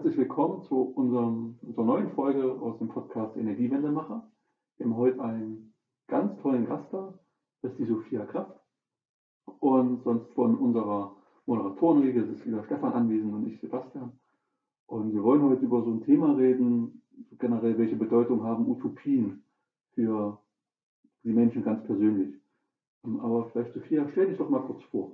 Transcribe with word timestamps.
Herzlich 0.00 0.16
willkommen 0.16 0.62
zu 0.62 0.80
unserem, 0.80 1.58
unserer 1.60 1.84
neuen 1.84 2.08
Folge 2.12 2.42
aus 2.62 2.78
dem 2.78 2.88
Podcast 2.88 3.36
Energiewendemacher. 3.36 4.32
Wir 4.78 4.86
haben 4.86 4.96
heute 4.96 5.22
einen 5.22 5.74
ganz 6.06 6.40
tollen 6.40 6.64
Gast 6.64 6.90
da, 6.90 7.18
das 7.60 7.72
ist 7.72 7.80
die 7.80 7.84
Sophia 7.84 8.24
Kraft. 8.24 8.58
Und 9.58 10.02
sonst 10.02 10.32
von 10.32 10.56
unserer 10.56 11.14
Moderatorenregel 11.44 12.32
ist 12.32 12.46
wieder 12.46 12.64
Stefan 12.64 12.94
anwesend 12.94 13.34
und 13.34 13.46
ich 13.46 13.60
Sebastian. 13.60 14.18
Und 14.86 15.12
wir 15.12 15.22
wollen 15.22 15.42
heute 15.42 15.66
über 15.66 15.82
so 15.82 15.90
ein 15.90 16.02
Thema 16.02 16.32
reden, 16.32 17.02
generell 17.38 17.76
welche 17.76 17.96
Bedeutung 17.96 18.42
haben 18.42 18.70
Utopien 18.70 19.44
für 19.92 20.40
die 21.24 21.34
Menschen 21.34 21.62
ganz 21.62 21.84
persönlich. 21.84 22.40
Aber 23.02 23.50
vielleicht 23.50 23.74
Sophia, 23.74 24.08
stell 24.12 24.28
dich 24.28 24.38
doch 24.38 24.48
mal 24.48 24.62
kurz 24.62 24.82
vor. 24.84 25.12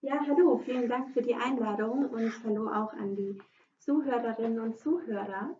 Ja, 0.00 0.20
hallo, 0.28 0.58
vielen 0.58 0.88
Dank 0.88 1.10
für 1.10 1.22
die 1.22 1.34
Einladung 1.34 2.08
und 2.08 2.44
hallo 2.44 2.68
auch 2.68 2.92
an 2.92 3.16
die 3.16 3.36
Zuhörerinnen 3.84 4.60
und 4.60 4.78
Zuhörer. 4.78 5.56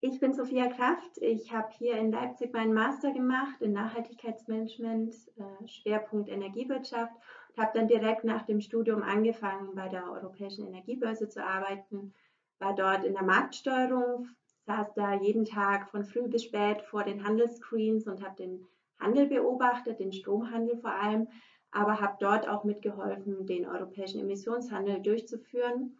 Ich 0.00 0.20
bin 0.20 0.32
Sophia 0.32 0.68
Kraft. 0.68 1.18
Ich 1.18 1.52
habe 1.52 1.68
hier 1.76 1.98
in 1.98 2.10
Leipzig 2.10 2.54
meinen 2.54 2.72
Master 2.72 3.12
gemacht 3.12 3.60
in 3.60 3.74
Nachhaltigkeitsmanagement, 3.74 5.14
äh, 5.36 5.68
Schwerpunkt 5.68 6.30
Energiewirtschaft 6.30 7.12
und 7.50 7.62
habe 7.62 7.78
dann 7.78 7.88
direkt 7.88 8.24
nach 8.24 8.46
dem 8.46 8.62
Studium 8.62 9.02
angefangen, 9.02 9.74
bei 9.74 9.90
der 9.90 10.10
Europäischen 10.10 10.66
Energiebörse 10.66 11.28
zu 11.28 11.44
arbeiten. 11.44 12.14
War 12.58 12.74
dort 12.74 13.04
in 13.04 13.12
der 13.12 13.22
Marktsteuerung, 13.22 14.30
saß 14.64 14.94
da 14.94 15.12
jeden 15.12 15.44
Tag 15.44 15.90
von 15.90 16.06
früh 16.06 16.26
bis 16.26 16.44
spät 16.44 16.80
vor 16.80 17.04
den 17.04 17.22
Handelsscreens 17.22 18.06
und 18.06 18.24
habe 18.24 18.36
den 18.36 18.66
Handel 18.98 19.26
beobachtet, 19.26 20.00
den 20.00 20.14
Stromhandel 20.14 20.78
vor 20.78 20.92
allem 20.92 21.28
aber 21.74 22.00
habe 22.00 22.16
dort 22.20 22.48
auch 22.48 22.62
mitgeholfen, 22.62 23.46
den 23.46 23.66
europäischen 23.66 24.20
Emissionshandel 24.20 25.02
durchzuführen, 25.02 25.96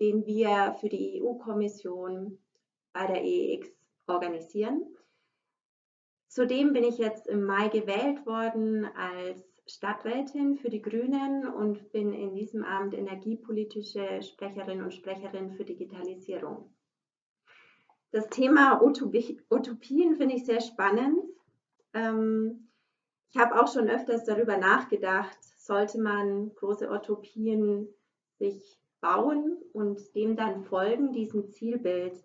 den 0.00 0.26
wir 0.26 0.76
für 0.80 0.88
die 0.88 1.20
EU-Kommission 1.22 2.38
bei 2.92 3.06
der 3.06 3.22
EEX 3.22 3.68
organisieren. 4.06 4.84
Zudem 6.28 6.72
bin 6.72 6.84
ich 6.84 6.98
jetzt 6.98 7.26
im 7.26 7.44
Mai 7.44 7.68
gewählt 7.68 8.26
worden 8.26 8.84
als 8.96 9.42
Stadträtin 9.66 10.56
für 10.56 10.70
die 10.70 10.82
Grünen 10.82 11.46
und 11.46 11.90
bin 11.92 12.12
in 12.12 12.34
diesem 12.34 12.62
Amt 12.62 12.94
energiepolitische 12.94 14.22
Sprecherin 14.22 14.82
und 14.82 14.94
Sprecherin 14.94 15.52
für 15.52 15.64
Digitalisierung. 15.64 16.72
Das 18.12 18.28
Thema 18.28 18.80
Utopien 18.82 20.16
finde 20.16 20.36
ich 20.36 20.46
sehr 20.46 20.60
spannend. 20.60 21.18
Ähm, 21.92 22.68
ich 23.30 23.36
habe 23.36 23.60
auch 23.60 23.72
schon 23.72 23.88
öfters 23.88 24.24
darüber 24.24 24.56
nachgedacht, 24.56 25.36
sollte 25.42 26.00
man 26.00 26.54
große 26.54 26.88
Utopien 26.88 27.88
sich 28.38 28.78
bauen 29.06 29.56
und 29.72 30.14
dem 30.16 30.34
dann 30.34 30.64
folgen, 30.64 31.12
diesem 31.12 31.52
Zielbild. 31.52 32.24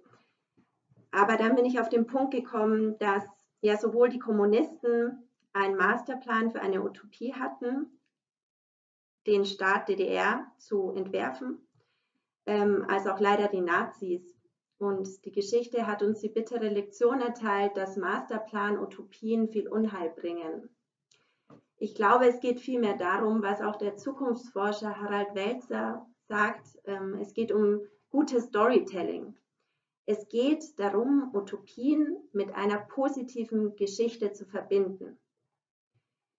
Aber 1.12 1.38
dann 1.38 1.56
bin 1.56 1.66
ich 1.66 1.80
auf 1.80 1.90
den 1.90 2.08
Punkt 2.08 2.34
gekommen, 2.34 2.98
dass 2.98 3.24
ja 3.62 3.78
sowohl 3.78 4.10
die 4.10 4.20
Kommunisten 4.20 5.30
einen 5.54 5.76
Masterplan 5.76 6.50
für 6.50 6.62
eine 6.62 6.84
Utopie 6.84 7.36
hatten, 7.36 8.00
den 9.28 9.46
Staat 9.46 9.90
DDR 9.90 10.52
zu 10.58 10.92
entwerfen, 10.92 11.60
ähm, 12.48 12.84
als 12.88 13.06
auch 13.06 13.20
leider 13.20 13.48
die 13.48 13.62
Nazis. 13.62 14.36
Und 14.80 15.24
die 15.26 15.32
Geschichte 15.32 15.86
hat 15.86 16.02
uns 16.02 16.22
die 16.22 16.30
bittere 16.30 16.70
Lektion 16.70 17.22
erteilt, 17.22 17.78
dass 17.78 17.98
Masterplan 17.98 18.80
Utopien 18.80 19.50
viel 19.50 19.68
Unheil 19.68 20.10
bringen. 20.10 20.70
Ich 21.78 21.94
glaube, 21.94 22.28
es 22.28 22.40
geht 22.40 22.60
vielmehr 22.60 22.98
darum, 22.98 23.44
was 23.44 23.62
auch 23.62 23.76
der 23.76 23.98
Zukunftsforscher 23.98 25.00
Harald 25.00 25.36
Welzer 25.36 26.08
sagt. 26.32 26.80
Ähm, 26.86 27.18
es 27.22 27.34
geht 27.34 27.52
um 27.52 27.82
gutes 28.10 28.46
Storytelling. 28.46 29.36
Es 30.06 30.30
geht 30.30 30.80
darum, 30.80 31.30
Utopien 31.34 32.18
mit 32.32 32.56
einer 32.56 32.80
positiven 32.80 33.76
Geschichte 33.76 34.32
zu 34.32 34.46
verbinden. 34.46 35.20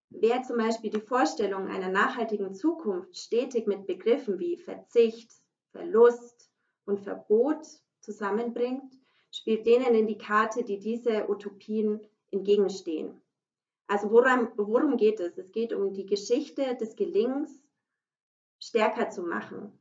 Wer 0.08 0.42
zum 0.42 0.56
Beispiel 0.56 0.90
die 0.90 1.00
Vorstellung 1.00 1.68
einer 1.68 1.88
nachhaltigen 1.88 2.54
Zukunft 2.54 3.16
stetig 3.16 3.66
mit 3.66 3.86
Begriffen 3.86 4.38
wie 4.38 4.56
Verzicht, 4.56 5.30
Verlust 5.70 6.50
und 6.84 7.00
Verbot 7.00 7.66
zusammenbringt, 8.00 8.92
spielt 9.30 9.66
denen 9.66 9.94
in 9.94 10.06
die 10.06 10.18
Karte, 10.18 10.64
die 10.64 10.78
diese 10.78 11.30
Utopien 11.30 12.00
entgegenstehen. 12.30 13.20
Also 13.86 14.10
worum, 14.10 14.48
worum 14.56 14.96
geht 14.96 15.20
es? 15.20 15.38
Es 15.38 15.52
geht 15.52 15.72
um 15.72 15.92
die 15.94 16.06
Geschichte 16.06 16.76
des 16.76 16.96
Gelingens 16.96 17.62
stärker 18.58 19.10
zu 19.10 19.22
machen. 19.22 19.72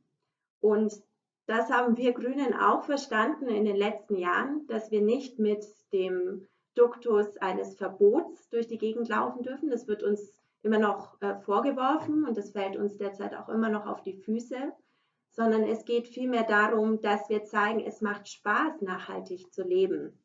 Und 0.62 1.02
das 1.46 1.70
haben 1.70 1.96
wir 1.96 2.12
Grünen 2.12 2.54
auch 2.54 2.84
verstanden 2.84 3.48
in 3.48 3.64
den 3.64 3.76
letzten 3.76 4.16
Jahren, 4.16 4.66
dass 4.68 4.90
wir 4.90 5.02
nicht 5.02 5.38
mit 5.38 5.66
dem 5.92 6.46
Duktus 6.74 7.36
eines 7.38 7.74
Verbots 7.74 8.48
durch 8.48 8.68
die 8.68 8.78
Gegend 8.78 9.08
laufen 9.08 9.42
dürfen. 9.42 9.68
Das 9.68 9.86
wird 9.88 10.02
uns 10.02 10.32
immer 10.62 10.78
noch 10.78 11.20
äh, 11.20 11.34
vorgeworfen 11.40 12.24
und 12.24 12.36
das 12.36 12.52
fällt 12.52 12.76
uns 12.76 12.96
derzeit 12.96 13.34
auch 13.34 13.48
immer 13.48 13.68
noch 13.68 13.86
auf 13.86 14.02
die 14.02 14.14
Füße, 14.14 14.72
sondern 15.32 15.64
es 15.64 15.84
geht 15.84 16.06
vielmehr 16.06 16.44
darum, 16.44 17.00
dass 17.00 17.28
wir 17.28 17.44
zeigen, 17.44 17.80
es 17.80 18.00
macht 18.00 18.28
Spaß, 18.28 18.80
nachhaltig 18.80 19.52
zu 19.52 19.64
leben. 19.64 20.16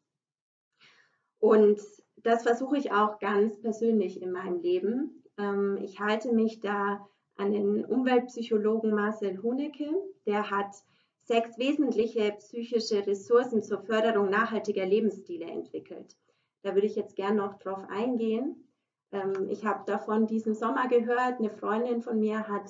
Und 1.39 1.81
das 2.17 2.43
versuche 2.43 2.77
ich 2.77 2.91
auch 2.91 3.19
ganz 3.19 3.59
persönlich 3.59 4.21
in 4.21 4.31
meinem 4.31 4.59
Leben. 4.59 5.23
Ähm, 5.37 5.79
ich 5.81 5.99
halte 5.99 6.31
mich 6.31 6.59
da 6.59 7.07
an 7.37 7.51
den 7.51 7.85
Umweltpsychologen 7.85 8.91
Marcel 8.91 9.41
Honecke. 9.41 9.89
Der 10.27 10.51
hat 10.51 10.75
sechs 11.23 11.57
wesentliche 11.57 12.31
psychische 12.33 13.05
Ressourcen 13.07 13.63
zur 13.63 13.79
Förderung 13.79 14.29
nachhaltiger 14.29 14.85
Lebensstile 14.85 15.45
entwickelt. 15.45 16.15
Da 16.61 16.75
würde 16.75 16.87
ich 16.87 16.95
jetzt 16.95 17.15
gerne 17.15 17.37
noch 17.37 17.57
drauf 17.59 17.83
eingehen. 17.89 18.67
Ähm, 19.11 19.47
ich 19.49 19.65
habe 19.65 19.83
davon 19.85 20.27
diesen 20.27 20.53
Sommer 20.53 20.87
gehört. 20.87 21.39
Eine 21.39 21.49
Freundin 21.49 22.01
von 22.01 22.19
mir 22.19 22.47
hat 22.47 22.69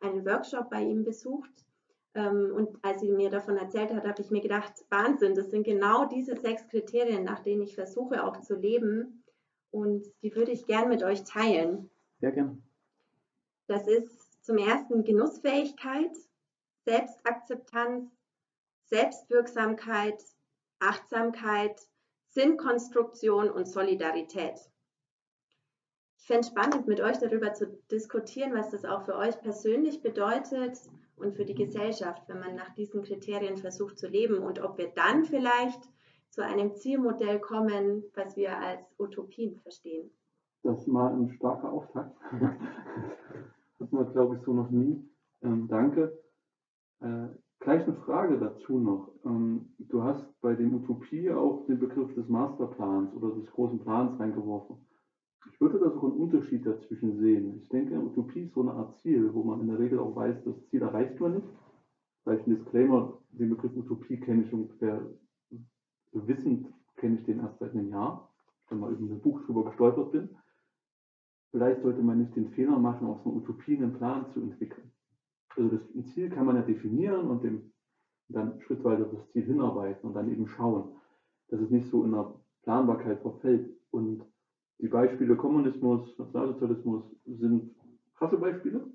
einen 0.00 0.26
Workshop 0.26 0.68
bei 0.68 0.82
ihm 0.82 1.04
besucht 1.04 1.66
ähm, 2.16 2.52
und 2.54 2.78
als 2.82 3.00
sie 3.00 3.12
mir 3.12 3.30
davon 3.30 3.56
erzählt 3.56 3.92
hat, 3.92 4.06
habe 4.06 4.22
ich 4.22 4.30
mir 4.30 4.40
gedacht, 4.40 4.72
Wahnsinn, 4.88 5.34
das 5.34 5.50
sind 5.50 5.64
genau 5.64 6.06
diese 6.06 6.34
sechs 6.36 6.66
Kriterien, 6.68 7.24
nach 7.24 7.40
denen 7.40 7.62
ich 7.62 7.74
versuche 7.74 8.24
auch 8.24 8.40
zu 8.40 8.54
leben. 8.54 9.22
Und 9.70 10.06
die 10.22 10.34
würde 10.34 10.52
ich 10.52 10.66
gern 10.66 10.88
mit 10.88 11.02
euch 11.02 11.24
teilen. 11.24 11.90
Sehr 12.20 12.32
gern. 12.32 12.62
Das 13.66 13.86
ist 13.86 14.44
zum 14.44 14.56
ersten 14.56 15.04
Genussfähigkeit, 15.04 16.12
Selbstakzeptanz, 16.86 18.08
Selbstwirksamkeit, 18.84 20.22
Achtsamkeit, 20.78 21.80
Sinnkonstruktion 22.28 23.50
und 23.50 23.66
Solidarität. 23.66 24.54
Ich 26.18 26.26
fände 26.26 26.42
es 26.42 26.48
spannend, 26.48 26.86
mit 26.86 27.00
euch 27.00 27.18
darüber 27.18 27.54
zu 27.54 27.66
diskutieren, 27.90 28.54
was 28.54 28.70
das 28.70 28.84
auch 28.84 29.04
für 29.04 29.16
euch 29.16 29.40
persönlich 29.40 30.00
bedeutet 30.00 30.78
und 31.16 31.34
für 31.34 31.44
die 31.44 31.56
Gesellschaft, 31.56 32.22
wenn 32.28 32.38
man 32.38 32.54
nach 32.54 32.72
diesen 32.74 33.02
Kriterien 33.02 33.56
versucht 33.56 33.98
zu 33.98 34.06
leben 34.06 34.38
und 34.38 34.62
ob 34.62 34.78
wir 34.78 34.92
dann 34.94 35.24
vielleicht 35.24 35.82
zu 36.30 36.44
einem 36.44 36.76
Zielmodell 36.76 37.40
kommen, 37.40 38.04
was 38.14 38.36
wir 38.36 38.56
als 38.56 38.94
Utopien 38.98 39.56
verstehen. 39.56 40.10
Das 40.62 40.78
ist 40.80 40.86
mal 40.86 41.12
ein 41.12 41.30
starker 41.30 41.72
Auftakt. 41.72 42.16
das 43.80 43.92
war, 43.92 44.04
glaube 44.12 44.36
ich, 44.36 44.42
so 44.42 44.52
noch 44.52 44.70
nie. 44.70 45.02
Ähm, 45.42 45.66
danke. 45.68 46.25
Äh, 47.00 47.28
gleich 47.60 47.84
eine 47.84 47.96
Frage 47.96 48.38
dazu 48.38 48.78
noch. 48.78 49.12
Ähm, 49.24 49.74
du 49.78 50.02
hast 50.02 50.40
bei 50.40 50.54
dem 50.54 50.74
Utopie 50.74 51.30
auch 51.30 51.66
den 51.66 51.78
Begriff 51.78 52.14
des 52.14 52.28
Masterplans 52.28 53.12
oder 53.14 53.34
des 53.34 53.50
großen 53.50 53.78
Plans 53.80 54.18
reingeworfen. 54.18 54.76
Ich 55.52 55.60
würde 55.60 55.78
da 55.78 55.90
sogar 55.90 56.10
einen 56.10 56.20
Unterschied 56.20 56.66
dazwischen 56.66 57.18
sehen. 57.18 57.60
Ich 57.62 57.68
denke, 57.68 57.98
Utopie 57.98 58.42
ist 58.42 58.54
so 58.54 58.62
eine 58.62 58.72
Art 58.72 58.96
Ziel, 58.98 59.32
wo 59.32 59.44
man 59.44 59.60
in 59.60 59.68
der 59.68 59.78
Regel 59.78 59.98
auch 59.98 60.16
weiß, 60.16 60.44
das 60.44 60.66
Ziel 60.68 60.82
erreicht 60.82 61.20
man 61.20 61.34
nicht. 61.34 61.46
Vielleicht 62.22 62.46
ein 62.46 62.56
Disclaimer, 62.56 63.18
den 63.30 63.50
Begriff 63.50 63.76
Utopie 63.76 64.18
kenne 64.18 64.42
ich 64.42 64.52
ungefähr 64.52 65.06
wissend, 66.12 66.72
kenne 66.96 67.16
ich 67.16 67.24
den 67.24 67.40
erst 67.40 67.58
seit 67.58 67.72
einem 67.72 67.90
Jahr, 67.90 68.32
wenn 68.68 68.80
mal 68.80 68.92
über 68.92 69.14
ein 69.14 69.20
Buch 69.20 69.40
drüber 69.44 69.64
gestolpert 69.66 70.12
bin. 70.12 70.30
Vielleicht 71.52 71.82
sollte 71.82 72.02
man 72.02 72.18
nicht 72.18 72.34
den 72.34 72.50
Fehler 72.50 72.78
machen, 72.78 73.06
aus 73.06 73.24
einer 73.24 73.36
Utopie 73.36 73.76
einen 73.76 73.94
Plan 73.94 74.26
zu 74.32 74.40
entwickeln. 74.40 74.90
Also 75.56 75.76
das, 75.76 75.94
ein 75.94 76.04
Ziel 76.04 76.30
kann 76.30 76.46
man 76.46 76.56
ja 76.56 76.62
definieren 76.62 77.28
und 77.28 77.42
dem, 77.42 77.72
dann 78.28 78.60
schrittweise 78.62 79.06
auf 79.06 79.12
das 79.12 79.28
Ziel 79.30 79.44
hinarbeiten 79.44 80.08
und 80.08 80.14
dann 80.14 80.30
eben 80.30 80.46
schauen, 80.46 80.96
dass 81.48 81.60
es 81.60 81.70
nicht 81.70 81.88
so 81.90 82.04
in 82.04 82.12
der 82.12 82.34
Planbarkeit 82.62 83.20
verfällt. 83.20 83.70
Und 83.90 84.24
die 84.78 84.88
Beispiele 84.88 85.36
Kommunismus, 85.36 86.18
Nationalsozialismus 86.18 87.04
sind 87.24 87.74
krasse 88.16 88.36
Beispiele. 88.36 88.86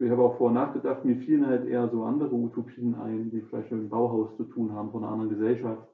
Ich 0.00 0.10
habe 0.10 0.22
auch 0.22 0.36
vorher 0.36 0.66
nachgedacht, 0.66 1.04
mir 1.04 1.16
fielen 1.16 1.46
halt 1.46 1.66
eher 1.66 1.88
so 1.88 2.04
andere 2.04 2.32
Utopien 2.32 2.94
ein, 2.94 3.30
die 3.30 3.40
vielleicht 3.40 3.72
mit 3.72 3.80
dem 3.80 3.88
Bauhaus 3.88 4.36
zu 4.36 4.44
tun 4.44 4.72
haben, 4.72 4.92
von 4.92 5.02
einer 5.02 5.12
anderen 5.12 5.30
Gesellschaft. 5.30 5.88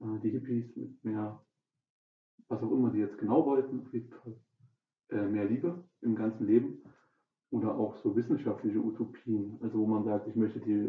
Äh, 0.00 0.18
die 0.22 0.30
Hippies 0.30 0.74
mit 0.76 1.04
mehr, 1.04 1.42
was 2.48 2.62
auch 2.62 2.70
immer 2.70 2.90
die 2.90 2.98
jetzt 2.98 3.18
genau 3.18 3.44
wollten, 3.44 3.86
äh, 5.10 5.26
mehr 5.28 5.44
Liebe 5.44 5.84
im 6.00 6.14
ganzen 6.14 6.46
Leben. 6.46 6.82
Oder 7.50 7.76
auch 7.76 7.96
so 8.02 8.16
wissenschaftliche 8.16 8.80
Utopien, 8.80 9.58
also 9.62 9.78
wo 9.78 9.86
man 9.86 10.04
sagt, 10.04 10.26
ich 10.26 10.34
möchte 10.34 10.60
die 10.60 10.88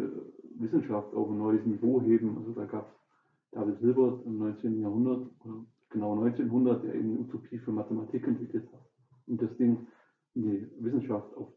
Wissenschaft 0.60 1.14
auf 1.14 1.30
ein 1.30 1.38
neues 1.38 1.66
Niveau 1.66 2.02
heben. 2.02 2.38
Also 2.38 2.52
da 2.52 2.66
gab 2.66 2.88
es 2.88 2.96
David 3.52 3.78
Hilbert 3.80 4.26
im 4.26 4.40
19. 4.40 4.82
Jahrhundert, 4.82 5.30
genau 5.90 6.14
1900, 6.14 6.84
der 6.84 6.94
eine 6.94 7.20
Utopie 7.20 7.60
für 7.60 7.72
Mathematik 7.72 8.28
entwickelt 8.28 8.72
hat. 8.74 8.90
Und 9.28 9.42
das 9.42 9.56
Ding, 9.58 9.88
die 10.34 10.68
Wissenschaft 10.80 11.36
auf, 11.36 11.48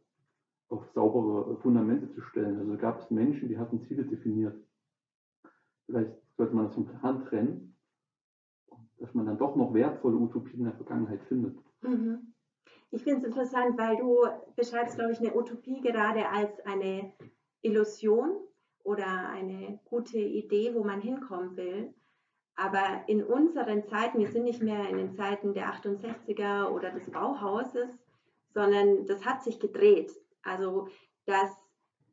auf 0.69 0.87
saubere 0.95 1.57
Fundamente 1.59 2.11
zu 2.11 2.21
stellen. 2.21 2.59
Also 2.59 2.77
gab 2.77 3.01
es 3.01 3.11
Menschen, 3.11 3.49
die 3.49 3.59
hatten 3.59 3.81
Ziele 3.81 4.05
definiert. 4.05 4.57
Vielleicht 5.87 6.13
sollte 6.37 6.55
man 6.55 6.67
das 6.67 6.75
vom 6.75 6.87
Plan 6.87 7.25
trennen, 7.25 7.75
dass 8.99 9.15
man 9.15 9.27
dann 9.27 9.39
doch 9.39 9.57
noch 9.57 9.75
wertvolle 9.75 10.17
Utopien 10.17 10.61
in 10.61 10.67
der 10.67 10.75
Vergangenheit 10.75 11.23
findet. 11.25 11.59
Mhm. 11.83 12.35
Ich 12.93 13.03
finde 13.05 13.21
es 13.21 13.27
interessant, 13.27 13.79
weil 13.79 13.97
du 13.97 14.27
beschreibst, 14.57 14.97
glaube 14.97 15.13
ich, 15.13 15.21
eine 15.21 15.35
Utopie 15.35 15.81
gerade 15.81 16.29
als 16.29 16.59
eine 16.67 17.13
Illusion 17.63 18.33
oder 18.83 19.29
eine 19.29 19.79
gute 19.85 20.19
Idee, 20.19 20.75
wo 20.75 20.83
man 20.83 21.01
hinkommen 21.01 21.57
will. 21.57 21.95
Aber 22.57 23.05
in 23.07 23.23
unseren 23.23 23.85
Zeiten, 23.87 24.19
wir 24.19 24.29
sind 24.29 24.45
nicht 24.45 24.63
mehr 24.63 24.89
in 24.89 24.97
den 24.97 25.13
Zeiten 25.13 25.55
der 25.55 25.73
68er 25.73 26.69
oder 26.69 26.91
des 26.91 27.11
Bauhauses, 27.11 27.89
sondern 28.53 29.07
das 29.07 29.25
hat 29.25 29.43
sich 29.43 29.61
gedreht. 29.61 30.13
Also, 30.43 30.89
dass 31.27 31.51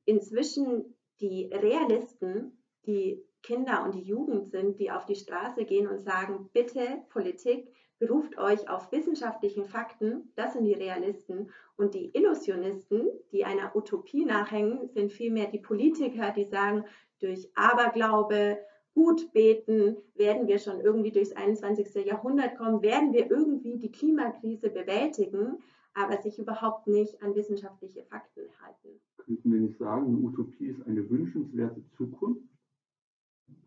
inzwischen 0.06 0.95
die 1.19 1.50
Realisten, 1.51 2.63
die 2.85 3.25
Kinder 3.41 3.83
und 3.83 3.95
die 3.95 4.03
Jugend 4.03 4.51
sind, 4.51 4.80
die 4.80 4.91
auf 4.91 5.06
die 5.06 5.15
Straße 5.15 5.65
gehen 5.65 5.88
und 5.88 6.00
sagen, 6.00 6.50
bitte 6.53 7.01
Politik, 7.09 7.73
beruft 7.99 8.38
euch 8.38 8.69
auf 8.69 8.91
wissenschaftlichen 8.91 9.65
Fakten, 9.65 10.31
das 10.35 10.53
sind 10.53 10.65
die 10.65 10.73
Realisten. 10.73 11.49
Und 11.75 11.94
die 11.94 12.11
Illusionisten, 12.15 13.07
die 13.31 13.45
einer 13.45 13.75
Utopie 13.75 14.25
nachhängen, 14.25 14.89
sind 14.89 15.11
vielmehr 15.11 15.47
die 15.47 15.59
Politiker, 15.59 16.31
die 16.31 16.45
sagen, 16.45 16.85
durch 17.19 17.49
Aberglaube, 17.55 18.59
gut 18.94 19.31
beten, 19.31 19.97
werden 20.15 20.47
wir 20.47 20.57
schon 20.57 20.81
irgendwie 20.81 21.11
durchs 21.11 21.31
21. 21.31 21.94
Jahrhundert 22.05 22.57
kommen, 22.57 22.81
werden 22.81 23.13
wir 23.13 23.29
irgendwie 23.29 23.77
die 23.77 23.91
Klimakrise 23.91 24.69
bewältigen, 24.69 25.59
aber 25.94 26.17
sich 26.17 26.39
überhaupt 26.39 26.88
nicht 26.88 27.21
an 27.21 27.35
wissenschaftliche 27.35 28.03
Fakten 28.03 28.45
halten. 28.59 28.99
Könnten 29.17 29.51
wir 29.51 29.59
nicht 29.59 29.77
sagen, 29.77 30.07
eine 30.07 30.17
Utopie 30.17 30.67
ist 30.67 30.85
eine 30.88 31.07
wünschenswerte 31.09 31.83
Zukunft, 31.95 32.41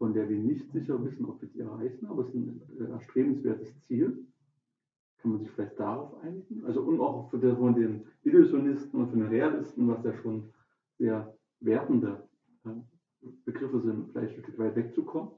von 0.00 0.14
der 0.14 0.31
wir 0.31 0.38
nicht 0.38 0.73
sicher 0.73 1.05
wissen, 1.05 1.26
ob 1.26 1.43
wir 1.43 1.49
sie 1.49 1.61
erreichen, 1.61 2.06
aber 2.06 2.23
es 2.23 2.29
ist 2.29 2.35
ein 2.37 2.62
äh, 2.81 2.91
erstrebenswertes 2.91 3.69
Ziel. 3.87 4.26
Kann 5.19 5.32
man 5.32 5.41
sich 5.41 5.50
vielleicht 5.50 5.79
darauf 5.79 6.14
einigen? 6.23 6.64
Also 6.64 6.81
und 6.81 7.00
auch 7.00 7.29
von 7.31 7.75
den 7.75 8.06
Illusionisten 8.23 8.99
und 8.99 9.11
von 9.11 9.19
den 9.19 9.29
Realisten, 9.29 9.87
was 9.88 10.02
ja 10.02 10.14
schon 10.14 10.55
sehr 10.97 11.37
wertende 11.61 12.26
äh, 12.64 12.70
Begriffe 13.44 13.82
sind, 13.82 14.11
vielleicht 14.11 14.38
ein 14.38 14.43
Stück 14.43 14.58
weit 14.58 14.75
wegzukommen. 14.75 15.32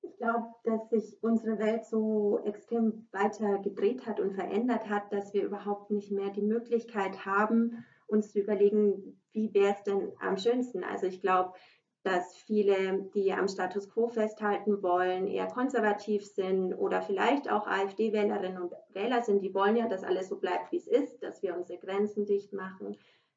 Ich 0.00 0.16
glaube, 0.16 0.46
dass 0.64 0.88
sich 0.88 1.22
unsere 1.22 1.58
Welt 1.58 1.84
so 1.84 2.40
extrem 2.46 3.06
weiter 3.12 3.58
gedreht 3.58 4.06
hat 4.06 4.18
und 4.18 4.32
verändert 4.32 4.88
hat, 4.88 5.12
dass 5.12 5.34
wir 5.34 5.44
überhaupt 5.44 5.90
nicht 5.90 6.10
mehr 6.10 6.30
die 6.30 6.40
Möglichkeit 6.40 7.26
haben, 7.26 7.84
uns 8.06 8.32
zu 8.32 8.40
überlegen, 8.40 9.20
wie 9.32 9.52
wäre 9.52 9.74
es 9.74 9.82
denn 9.82 10.10
am 10.20 10.38
schönsten. 10.38 10.84
Also 10.84 11.06
ich 11.06 11.20
glaube, 11.20 11.52
dass 12.08 12.36
viele, 12.36 13.10
die 13.14 13.32
am 13.32 13.48
Status 13.48 13.90
quo 13.90 14.08
festhalten 14.08 14.82
wollen, 14.82 15.26
eher 15.26 15.46
konservativ 15.46 16.24
sind 16.24 16.72
oder 16.72 17.02
vielleicht 17.02 17.50
auch 17.50 17.66
AfD-Wählerinnen 17.66 18.62
und 18.62 18.72
Wähler 18.94 19.20
sind, 19.20 19.42
die 19.42 19.52
wollen 19.52 19.76
ja, 19.76 19.88
dass 19.88 20.04
alles 20.04 20.28
so 20.28 20.36
bleibt, 20.36 20.72
wie 20.72 20.78
es 20.78 20.86
ist, 20.86 21.22
dass 21.22 21.42
wir 21.42 21.54
unsere 21.54 21.78
Grenzen 21.78 22.24
dicht 22.24 22.52
machen, 22.54 22.96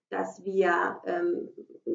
dass 0.09 0.43
wir 0.45 1.01
ähm, 1.05 1.49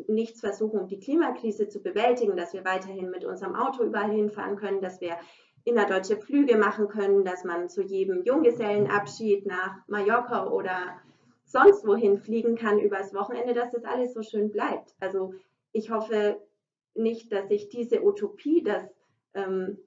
nichts 0.06 0.40
versuchen, 0.40 0.80
um 0.80 0.86
die 0.86 0.98
Klimakrise 0.98 1.68
zu 1.68 1.82
bewältigen, 1.82 2.36
dass 2.36 2.52
wir 2.52 2.64
weiterhin 2.64 3.10
mit 3.10 3.24
unserem 3.24 3.54
Auto 3.54 3.82
überall 3.82 4.10
hinfahren 4.10 4.56
können, 4.56 4.82
dass 4.82 5.00
wir 5.00 5.16
innerdeutsche 5.64 6.16
Flüge 6.16 6.58
machen 6.58 6.88
können, 6.88 7.24
dass 7.24 7.42
man 7.44 7.68
zu 7.68 7.82
jedem 7.82 8.22
Junggesellenabschied 8.22 9.46
nach 9.46 9.76
Mallorca 9.88 10.46
oder 10.48 11.00
sonst 11.44 11.86
wohin 11.86 12.18
fliegen 12.18 12.54
kann 12.54 12.78
übers 12.78 13.14
Wochenende, 13.14 13.54
dass 13.54 13.70
das 13.70 13.84
alles 13.84 14.12
so 14.12 14.22
schön 14.22 14.50
bleibt. 14.50 14.94
Also 15.00 15.32
ich 15.72 15.90
hoffe, 15.90 16.40
nicht, 16.98 17.32
dass 17.32 17.48
sich 17.48 17.68
diese 17.68 18.04
Utopie, 18.04 18.62
dass 18.62 18.88
ähm, 19.34 19.78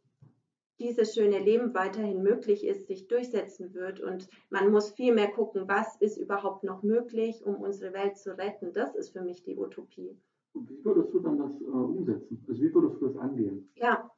dieses 0.79 1.13
schöne 1.13 1.39
Leben 1.39 1.73
weiterhin 1.73 2.23
möglich 2.23 2.65
ist, 2.65 2.88
sich 2.88 3.07
durchsetzen 3.07 3.73
wird. 3.73 4.00
Und 4.00 4.29
man 4.50 4.71
muss 4.71 4.91
viel 4.91 5.13
mehr 5.13 5.29
gucken, 5.29 5.67
was 5.67 5.97
ist 5.97 6.17
überhaupt 6.17 6.63
noch 6.63 6.83
möglich, 6.83 7.45
um 7.45 7.56
unsere 7.56 7.94
Welt 7.94 8.17
zu 8.17 8.38
retten. 8.38 8.73
Das 8.73 8.95
ist 8.95 9.09
für 9.09 9.21
mich 9.21 9.44
die 9.44 9.57
Utopie. 9.57 10.17
Und 10.53 10.69
wie 10.69 10.83
würdest 10.83 11.13
du 11.13 11.19
dann 11.19 11.38
das 11.38 11.59
äh, 11.61 11.65
umsetzen? 11.65 12.44
Also 12.47 12.61
wie 12.61 12.73
würdest 12.73 13.01
du 13.01 13.07
das 13.07 13.17
angehen? 13.17 13.69
Ja, 13.75 14.09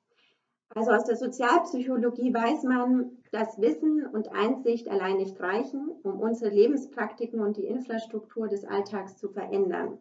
also 0.74 0.92
aus 0.92 1.04
der 1.04 1.18
Sozialpsychologie 1.18 2.34
weiß 2.34 2.64
man, 2.64 3.18
dass 3.32 3.60
Wissen 3.60 4.06
und 4.06 4.32
Einsicht 4.32 4.88
allein 4.88 5.18
nicht 5.18 5.38
reichen, 5.42 5.90
um 6.04 6.20
unsere 6.20 6.54
Lebenspraktiken 6.54 7.42
und 7.42 7.58
die 7.58 7.66
Infrastruktur 7.66 8.48
des 8.48 8.64
Alltags 8.64 9.18
zu 9.18 9.30
verändern 9.30 10.00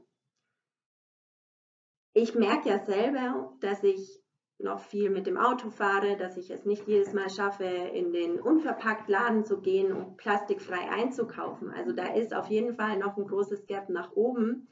ich 2.12 2.34
merke 2.34 2.68
ja 2.68 2.84
selber, 2.84 3.52
dass 3.60 3.82
ich 3.82 4.20
noch 4.58 4.80
viel 4.80 5.10
mit 5.10 5.26
dem 5.26 5.38
Auto 5.38 5.70
fahre, 5.70 6.16
dass 6.16 6.36
ich 6.36 6.50
es 6.50 6.64
nicht 6.64 6.86
jedes 6.86 7.12
Mal 7.12 7.30
schaffe, 7.30 7.64
in 7.64 8.12
den 8.12 8.38
Unverpacktladen 8.40 9.44
zu 9.44 9.60
gehen 9.60 9.92
und 9.92 10.16
plastikfrei 10.16 10.90
einzukaufen. 10.90 11.70
Also 11.70 11.92
da 11.92 12.12
ist 12.14 12.34
auf 12.34 12.48
jeden 12.48 12.74
Fall 12.74 12.98
noch 12.98 13.16
ein 13.16 13.26
großes 13.26 13.66
Gap 13.66 13.88
nach 13.88 14.12
oben. 14.12 14.68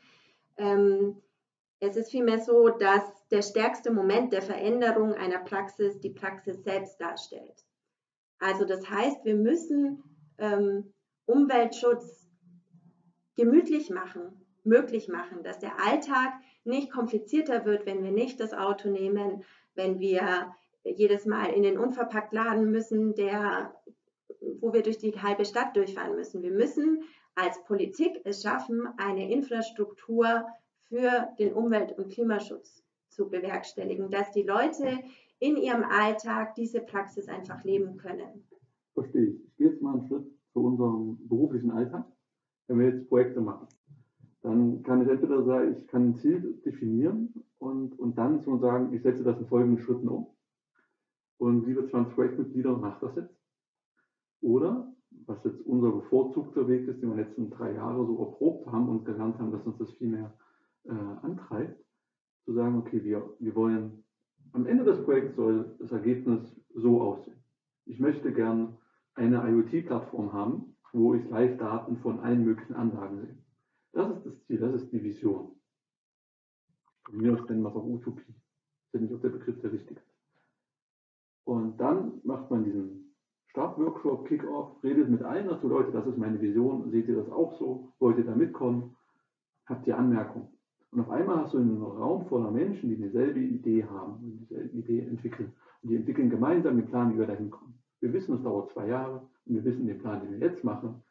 Ähm, 0.57 1.23
es 1.81 1.97
ist 1.97 2.11
vielmehr 2.11 2.41
so, 2.41 2.69
dass 2.69 3.03
der 3.31 3.43
stärkste 3.43 3.91
Moment 3.91 4.33
der 4.33 4.43
Veränderung 4.43 5.15
einer 5.15 5.39
Praxis 5.39 6.01
die 6.01 6.11
Praxis 6.11 6.63
selbst 6.65 7.01
darstellt. 7.01 7.65
Also 8.41 8.65
das 8.65 8.89
heißt, 8.91 9.25
wir 9.25 9.37
müssen 9.37 10.03
ähm, 10.39 10.93
Umweltschutz 11.27 12.29
gemütlich 13.37 13.91
machen, 13.91 14.45
möglich 14.65 15.09
machen, 15.09 15.43
dass 15.45 15.61
der 15.61 15.81
Alltag 15.81 16.33
nicht 16.69 16.93
komplizierter 16.93 17.65
wird, 17.65 17.87
wenn 17.87 18.05
wir 18.05 18.13
nicht 18.13 18.39
das 18.39 18.53
Auto 18.53 18.89
nehmen, 18.89 19.43
wenn 19.75 19.99
wir 19.99 20.55
jedes 20.85 21.27
Mal 21.27 21.47
in 21.53 21.63
den 21.63 21.79
unverpackt 21.79 22.33
laden 22.33 22.71
müssen, 22.71 23.15
der, 23.15 23.75
wo 24.61 24.73
wir 24.73 24.83
durch 24.83 24.99
die 24.99 25.13
halbe 25.21 25.45
Stadt 25.45 25.77
durchfahren 25.77 26.15
müssen. 26.15 26.43
Wir 26.43 26.53
müssen 26.53 27.03
als 27.35 27.63
Politik 27.65 28.21
es 28.25 28.43
schaffen, 28.43 28.89
eine 28.97 29.31
Infrastruktur 29.31 30.47
für 30.85 31.29
den 31.39 31.53
Umwelt- 31.53 31.97
und 31.99 32.13
Klimaschutz 32.13 32.83
zu 33.09 33.29
bewerkstelligen, 33.29 34.11
dass 34.11 34.31
die 34.33 34.43
Leute 34.43 34.99
in 35.39 35.57
ihrem 35.57 35.85
Alltag 35.85 36.55
diese 36.55 36.81
Praxis 36.81 37.29
einfach 37.29 37.63
leben 37.65 37.97
können. 37.97 38.45
Verstehe 38.95 39.27
ich. 39.27 39.45
Ich 39.45 39.57
gehe 39.57 39.69
jetzt 39.69 39.83
mal 39.83 39.95
einen 39.95 40.09
Schritt 40.09 40.27
zu 40.53 40.61
unserem 40.61 41.19
beruflichen 41.29 41.71
Alltag, 41.71 42.05
wenn 42.67 42.81
wir 42.81 42.89
jetzt 42.89 43.09
Projekte 43.09 43.41
machen 43.41 43.69
dann 44.43 44.83
kann 44.83 45.03
ich 45.03 45.09
entweder 45.09 45.43
sagen, 45.43 45.73
ich 45.73 45.87
kann 45.89 46.11
ein 46.11 46.15
Ziel 46.17 46.61
definieren 46.65 47.35
und, 47.59 47.99
und 47.99 48.17
dann 48.19 48.43
so 48.45 48.59
sagen, 48.59 48.93
ich 48.93 49.03
setze 49.03 49.25
das 49.25 49.39
in 49.39 49.47
folgenden 49.47 49.79
Schritten 49.79 50.09
um. 50.09 50.29
Und 51.39 51.67
liebe 51.67 51.87
20 51.87 52.15
Projektmitglieder, 52.15 52.77
macht 52.77 53.03
das 53.03 53.15
jetzt. 53.17 53.35
Oder, 54.41 54.93
was 55.27 55.43
jetzt 55.45 55.61
unser 55.67 55.91
bevorzugter 55.91 56.69
Weg 56.69 56.87
ist, 56.87 57.03
den 57.03 57.11
wir 57.11 57.13
in 57.13 57.17
den 57.17 57.27
letzten 57.27 57.51
drei 57.51 57.75
Jahre 57.75 58.07
so 58.07 58.19
erprobt 58.19 58.67
haben 58.71 58.89
und 58.89 59.05
gelernt 59.05 59.39
haben, 59.39 59.53
dass 59.53 59.67
uns 59.67 59.79
das 59.79 59.91
viel 59.93 60.09
mehr 60.09 60.33
äh, 60.85 60.93
antreibt, 60.93 61.85
zu 62.45 62.53
sagen, 62.53 62.79
okay, 62.79 63.03
wir, 63.05 63.35
wir 63.39 63.55
wollen, 63.55 64.05
am 64.53 64.67
Ende 64.67 64.85
des 64.85 65.03
Projekts 65.05 65.37
soll 65.37 65.77
das 65.79 65.93
Ergebnis 65.93 66.41
so 66.75 67.01
aussehen. 67.01 67.37
Ich 67.85 68.01
möchte 68.01 68.33
gern 68.33 68.77
eine 69.15 69.43
IoT-Plattform 69.49 70.33
haben, 70.33 70.77
wo 70.93 71.15
ich 71.15 71.29
Live-Daten 71.29 71.99
von 71.99 72.21
allen 72.21 72.45
möglichen 72.45 72.75
Anlagen 72.75 73.19
sehe. 73.19 73.38
Das 73.93 74.17
ist 74.17 74.27
das 74.27 74.47
Ziel, 74.47 74.59
das 74.59 74.83
ist 74.83 74.93
die 74.93 75.03
Vision. 75.03 75.53
Von 77.05 77.17
mir 77.17 77.33
aus 77.33 77.49
nennen 77.49 77.63
wir 77.63 77.71
es 77.71 77.77
auch 77.77 77.85
Utopie. 77.85 78.35
Das 78.93 79.01
ist 79.01 79.09
nicht 79.09 79.15
auch 79.15 79.23
der 79.23 79.31
Begriff 79.31 79.61
der 79.61 79.73
richtige 79.73 80.01
Und 81.45 81.79
dann 81.79 82.21
macht 82.25 82.51
man 82.51 82.65
diesen 82.65 83.15
Startworkshop, 83.47 84.29
Kickoff, 84.29 84.83
redet 84.85 85.09
mit 85.09 85.23
allen 85.23 85.49
dazu, 85.49 85.69
Leute, 85.69 85.91
das 85.91 86.07
ist 86.07 86.19
meine 86.19 86.41
Vision, 86.41 86.91
seht 86.91 87.09
ihr 87.09 87.17
das 87.17 87.31
auch 87.31 87.59
so? 87.59 87.93
Wollt 87.99 88.19
ihr 88.19 88.25
da 88.25 88.35
mitkommen? 88.35 88.95
Habt 89.67 89.87
ihr 89.87 89.97
Anmerkungen? 89.97 90.49
Und 90.91 91.01
auf 91.01 91.11
einmal 91.11 91.39
hast 91.39 91.55
du 91.55 91.59
einen 91.59 91.83
Raum 91.83 92.27
voller 92.27 92.51
Menschen, 92.51 92.89
die 92.89 92.97
dieselbe 92.97 93.41
Idee 93.41 93.85
haben 93.85 94.23
und 94.23 94.39
dieselbe 94.39 94.77
Idee 94.77 95.01
entwickeln. 95.01 95.53
Und 95.83 95.91
die 95.91 95.97
entwickeln 95.97 96.31
gemeinsam 96.31 96.77
den 96.77 96.87
Plan, 96.87 97.13
wie 97.13 97.19
wir 97.19 97.27
da 97.27 97.35
hinkommen. 97.35 97.75
Wir 98.01 98.13
wissen, 98.13 98.37
es 98.37 98.43
dauert 98.43 98.71
zwei 98.71 98.89
Jahre 98.89 99.29
und 99.47 99.55
wir 99.55 99.65
wissen, 99.65 99.87
den 99.87 99.99
Plan, 99.99 100.21
den 100.21 100.33
wir 100.33 100.49
jetzt 100.49 100.65
machen, 100.65 101.03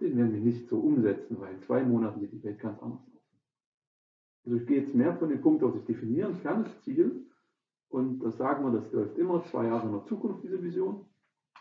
den 0.00 0.16
werden 0.16 0.32
wir 0.32 0.40
nicht 0.40 0.68
so 0.68 0.78
umsetzen, 0.78 1.40
weil 1.40 1.54
in 1.54 1.62
zwei 1.62 1.82
Monaten 1.82 2.20
sieht 2.20 2.32
die 2.32 2.42
Welt 2.44 2.60
ganz 2.60 2.80
anders 2.80 3.00
aus. 3.00 3.22
Also 4.44 4.58
ich 4.58 4.66
gehe 4.66 4.80
jetzt 4.82 4.94
mehr 4.94 5.16
von 5.16 5.28
dem 5.28 5.40
Punkt 5.40 5.62
aus, 5.62 5.74
ich 5.76 5.84
definiere 5.84 6.28
ein 6.28 6.40
kleines 6.40 6.80
Ziel 6.82 7.26
und 7.88 8.20
das 8.20 8.36
sagen 8.36 8.64
wir, 8.64 8.80
das 8.80 8.92
läuft 8.92 9.18
immer 9.18 9.42
zwei 9.44 9.66
Jahre 9.66 9.86
in 9.86 9.92
der 9.92 10.04
Zukunft, 10.04 10.44
diese 10.44 10.62
Vision. 10.62 11.04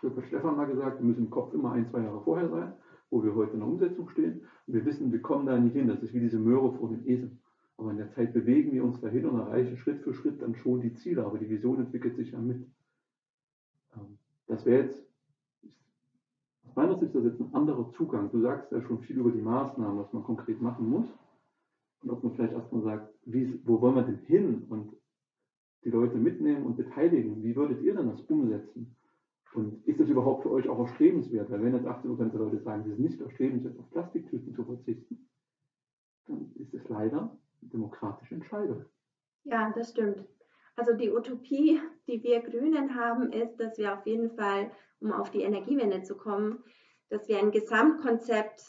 Das 0.01 0.15
hat 0.15 0.25
Stefan 0.25 0.55
mal 0.55 0.67
gesagt, 0.67 0.99
wir 0.99 1.05
müssen 1.05 1.25
im 1.25 1.29
Kopf 1.29 1.53
immer 1.53 1.71
ein, 1.71 1.87
zwei 1.89 2.01
Jahre 2.01 2.21
vorher 2.21 2.49
sein. 2.49 2.73
wo 3.09 3.23
wir 3.23 3.35
heute 3.35 3.53
in 3.53 3.59
der 3.59 3.69
Umsetzung 3.69 4.09
stehen. 4.09 4.41
Und 4.65 4.73
wir 4.73 4.85
wissen, 4.85 5.11
wir 5.11 5.21
kommen 5.21 5.45
da 5.45 5.57
nicht 5.57 5.73
hin. 5.73 5.87
Das 5.87 6.01
ist 6.03 6.13
wie 6.13 6.19
diese 6.19 6.39
Möhre 6.39 6.73
vor 6.73 6.89
dem 6.89 7.07
Esel. 7.07 7.31
Aber 7.77 7.91
in 7.91 7.97
der 7.97 8.11
Zeit 8.11 8.33
bewegen 8.33 8.73
wir 8.73 8.83
uns 8.83 8.99
dahin 8.99 9.25
und 9.25 9.39
erreichen 9.39 9.77
Schritt 9.77 10.01
für 10.01 10.13
Schritt 10.13 10.41
dann 10.41 10.55
schon 10.55 10.81
die 10.81 10.93
Ziele. 10.95 11.25
Aber 11.25 11.37
die 11.37 11.49
Vision 11.49 11.79
entwickelt 11.79 12.15
sich 12.15 12.31
ja 12.31 12.39
mit. 12.39 12.67
Ähm, 13.95 14.17
das 14.47 14.65
wäre 14.65 14.83
jetzt, 14.83 15.06
aus 16.77 16.83
meiner 16.83 16.99
Sicht, 16.99 17.15
das 17.15 17.23
jetzt 17.23 17.39
ein 17.39 17.53
anderer 17.55 17.91
Zugang. 17.93 18.29
Du 18.31 18.39
sagst 18.41 18.71
ja 18.71 18.81
schon 18.83 18.99
viel 18.99 19.17
über 19.17 19.31
die 19.31 19.41
Maßnahmen, 19.41 19.97
was 19.97 20.13
man 20.13 20.23
konkret 20.23 20.61
machen 20.61 20.87
muss. 20.87 21.07
Und 22.03 22.11
ob 22.11 22.23
man 22.23 22.33
vielleicht 22.33 22.53
erstmal 22.53 22.83
sagt, 22.83 23.13
wie, 23.25 23.59
wo 23.65 23.81
wollen 23.81 23.95
wir 23.95 24.03
denn 24.03 24.19
hin? 24.27 24.65
Und 24.69 24.95
die 25.83 25.89
Leute 25.89 26.17
mitnehmen 26.17 26.65
und 26.65 26.77
beteiligen. 26.77 27.41
Wie 27.41 27.55
würdet 27.55 27.81
ihr 27.81 27.95
denn 27.95 28.09
das 28.09 28.21
umsetzen? 28.21 28.95
Und 29.53 29.87
ist 29.87 29.99
das 29.99 30.07
überhaupt 30.07 30.43
für 30.43 30.51
euch 30.51 30.69
auch 30.69 30.77
erstrebenswert? 30.79 31.49
Weil 31.49 31.63
wenn 31.63 31.73
jetzt 31.73 31.87
80% 31.87 32.29
der 32.29 32.39
Leute 32.39 32.59
sagen, 32.59 32.83
sie 32.83 32.89
sind 32.89 32.99
nicht 32.99 33.21
erstrebenswert, 33.21 33.79
auf 33.79 33.89
Plastiktüten 33.89 34.53
zu 34.53 34.63
verzichten, 34.63 35.27
dann 36.27 36.51
ist 36.55 36.75
es 36.75 36.87
leider 36.89 37.21
eine 37.61 37.71
demokratische 37.71 38.35
Entscheidung. 38.35 38.85
Ja, 39.45 39.71
das 39.71 39.91
stimmt. 39.91 40.23
Also 40.77 40.93
die 40.93 41.09
Utopie, 41.09 41.81
die 42.07 42.21
wir 42.21 42.39
Grünen 42.41 42.93
haben, 42.93 43.31
ist, 43.31 43.59
dass 43.59 43.79
wir 43.79 43.97
auf 43.97 44.05
jeden 44.05 44.29
Fall, 44.37 44.69
um 44.99 45.11
auf 45.11 45.31
die 45.31 45.41
Energiewende 45.41 46.03
zu 46.03 46.15
kommen, 46.15 46.63
dass 47.09 47.27
wir 47.27 47.39
ein 47.39 47.51
Gesamtkonzept 47.51 48.61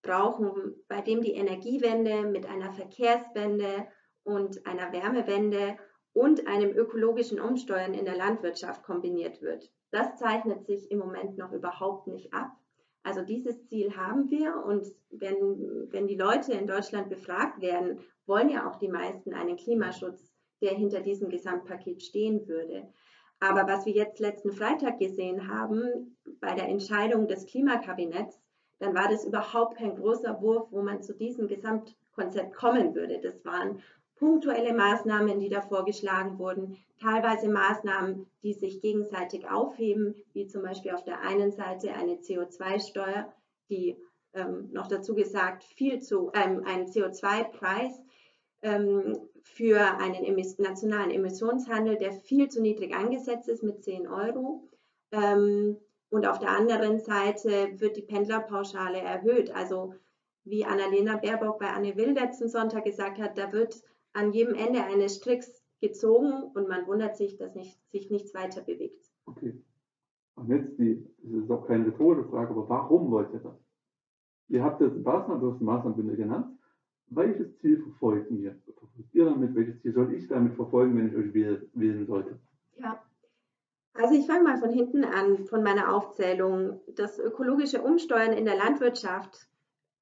brauchen, 0.00 0.76
bei 0.86 1.00
dem 1.00 1.22
die 1.22 1.32
Energiewende 1.32 2.22
mit 2.22 2.46
einer 2.46 2.72
Verkehrswende 2.72 3.88
und 4.22 4.64
einer 4.64 4.92
Wärmewende 4.92 5.76
und 6.12 6.46
einem 6.46 6.70
ökologischen 6.70 7.40
Umsteuern 7.40 7.94
in 7.94 8.04
der 8.04 8.16
Landwirtschaft 8.16 8.84
kombiniert 8.84 9.42
wird. 9.42 9.68
Das 9.90 10.16
zeichnet 10.16 10.66
sich 10.66 10.88
im 10.92 11.00
Moment 11.00 11.36
noch 11.36 11.52
überhaupt 11.52 12.06
nicht 12.06 12.32
ab. 12.32 12.52
Also 13.02 13.22
dieses 13.22 13.66
Ziel 13.66 13.96
haben 13.96 14.30
wir 14.30 14.64
und 14.64 14.86
wenn, 15.10 15.88
wenn 15.90 16.06
die 16.06 16.16
Leute 16.16 16.52
in 16.52 16.68
Deutschland 16.68 17.08
befragt 17.08 17.60
werden, 17.60 17.98
wollen 18.26 18.50
ja 18.50 18.70
auch 18.70 18.76
die 18.76 18.88
meisten 18.88 19.34
einen 19.34 19.56
Klimaschutz, 19.56 20.35
der 20.60 20.72
hinter 20.72 21.00
diesem 21.00 21.28
Gesamtpaket 21.28 22.02
stehen 22.02 22.46
würde. 22.48 22.88
Aber 23.40 23.66
was 23.66 23.84
wir 23.84 23.92
jetzt 23.92 24.18
letzten 24.18 24.52
Freitag 24.52 24.98
gesehen 24.98 25.48
haben 25.48 26.16
bei 26.40 26.54
der 26.54 26.68
Entscheidung 26.68 27.28
des 27.28 27.46
Klimakabinetts, 27.46 28.40
dann 28.78 28.94
war 28.94 29.08
das 29.08 29.24
überhaupt 29.24 29.78
kein 29.78 29.96
großer 29.96 30.40
Wurf, 30.40 30.68
wo 30.70 30.82
man 30.82 31.02
zu 31.02 31.14
diesem 31.14 31.48
Gesamtkonzept 31.48 32.54
kommen 32.54 32.94
würde. 32.94 33.20
Das 33.20 33.44
waren 33.44 33.82
punktuelle 34.16 34.72
Maßnahmen, 34.72 35.40
die 35.40 35.48
da 35.48 35.60
vorgeschlagen 35.60 36.38
wurden, 36.38 36.78
teilweise 37.00 37.48
Maßnahmen, 37.48 38.26
die 38.42 38.54
sich 38.54 38.80
gegenseitig 38.80 39.48
aufheben, 39.48 40.14
wie 40.32 40.46
zum 40.46 40.62
Beispiel 40.62 40.92
auf 40.92 41.04
der 41.04 41.20
einen 41.20 41.52
Seite 41.52 41.92
eine 41.92 42.14
CO2-Steuer, 42.14 43.32
die 43.68 43.96
ähm, 44.32 44.70
noch 44.72 44.88
dazu 44.88 45.14
gesagt 45.14 45.64
viel 45.64 46.00
zu 46.00 46.30
ähm, 46.34 46.62
ein 46.64 46.86
CO2-Preis 46.86 48.00
ähm, 48.62 49.18
für 49.54 49.80
einen 49.98 50.24
emis 50.24 50.58
nationalen 50.58 51.10
Emissionshandel, 51.10 51.96
der 51.96 52.12
viel 52.12 52.48
zu 52.48 52.60
niedrig 52.60 52.94
angesetzt 52.94 53.48
ist 53.48 53.62
mit 53.62 53.82
10 53.82 54.06
Euro. 54.06 54.68
Ähm, 55.12 55.76
und 56.10 56.26
auf 56.26 56.38
der 56.38 56.50
anderen 56.50 56.98
Seite 56.98 57.70
wird 57.76 57.96
die 57.96 58.02
Pendlerpauschale 58.02 58.98
erhöht. 58.98 59.54
Also 59.54 59.94
wie 60.44 60.64
Annalena 60.64 61.16
Baerbock 61.16 61.58
bei 61.58 61.70
Anne 61.70 61.96
Will 61.96 62.12
letzten 62.12 62.48
Sonntag 62.48 62.84
gesagt 62.84 63.18
hat, 63.18 63.38
da 63.38 63.52
wird 63.52 63.82
an 64.12 64.32
jedem 64.32 64.54
Ende 64.54 64.82
eines 64.82 65.16
Stricks 65.16 65.62
gezogen 65.80 66.32
und 66.54 66.68
man 66.68 66.86
wundert 66.86 67.16
sich, 67.16 67.36
dass 67.36 67.54
nicht, 67.54 67.78
sich 67.90 68.10
nichts 68.10 68.34
weiter 68.34 68.62
bewegt. 68.62 69.10
Okay. 69.26 69.60
Und 70.36 70.48
jetzt 70.48 70.78
die, 70.78 71.06
das 71.22 71.44
ist 71.44 71.50
auch 71.50 71.66
keine 71.66 71.86
rhetorische 71.86 72.28
Frage, 72.28 72.50
aber 72.50 72.68
warum 72.68 73.10
wollt 73.10 73.32
ihr 73.32 73.40
das? 73.40 73.56
Ihr 74.48 74.62
habt 74.62 74.80
jetzt 74.80 74.96
Maßnahmen, 75.02 75.40
du 75.40 75.52
hast 75.52 75.60
Maßnahmenbündel 75.60 76.16
genannt. 76.16 76.55
Welches 77.10 77.56
Ziel 77.58 77.82
verfolgt 77.82 78.30
ihr? 78.30 78.56
Verfolgt 78.64 79.14
ihr 79.14 79.24
damit? 79.24 79.54
Welches 79.54 79.80
Ziel 79.80 79.92
soll 79.92 80.12
ich 80.14 80.26
damit 80.28 80.54
verfolgen, 80.54 80.96
wenn 80.96 81.08
ich 81.08 81.16
euch 81.16 81.34
wählen 81.74 82.06
sollte? 82.06 82.38
Ja, 82.78 83.02
also 83.94 84.14
ich 84.14 84.26
fange 84.26 84.44
mal 84.44 84.58
von 84.58 84.70
hinten 84.70 85.04
an, 85.04 85.46
von 85.46 85.62
meiner 85.62 85.94
Aufzählung. 85.94 86.80
Das 86.94 87.18
ökologische 87.18 87.80
Umsteuern 87.80 88.32
in 88.32 88.44
der 88.44 88.56
Landwirtschaft 88.56 89.48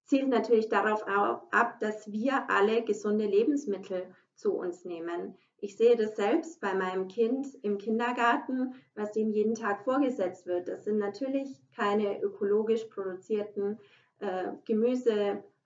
zielt 0.04 0.28
natürlich 0.28 0.68
darauf 0.68 1.06
ab, 1.06 1.78
dass 1.80 2.10
wir 2.10 2.50
alle 2.50 2.82
gesunde 2.82 3.26
Lebensmittel 3.26 4.06
zu 4.34 4.52
uns 4.54 4.84
nehmen. 4.84 5.36
Ich 5.58 5.76
sehe 5.76 5.96
das 5.96 6.16
selbst 6.16 6.60
bei 6.60 6.74
meinem 6.74 7.08
Kind 7.08 7.46
im 7.62 7.78
Kindergarten, 7.78 8.74
was 8.94 9.16
ihm 9.16 9.30
jeden 9.30 9.54
Tag 9.54 9.84
vorgesetzt 9.84 10.46
wird. 10.46 10.68
Das 10.68 10.84
sind 10.84 10.98
natürlich 10.98 11.60
keine 11.74 12.20
ökologisch 12.20 12.84
produzierten 12.86 13.78
äh, 14.18 14.52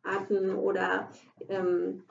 Gemüsearten 0.03 0.57
oder 0.57 1.11
ähm, 1.49 2.05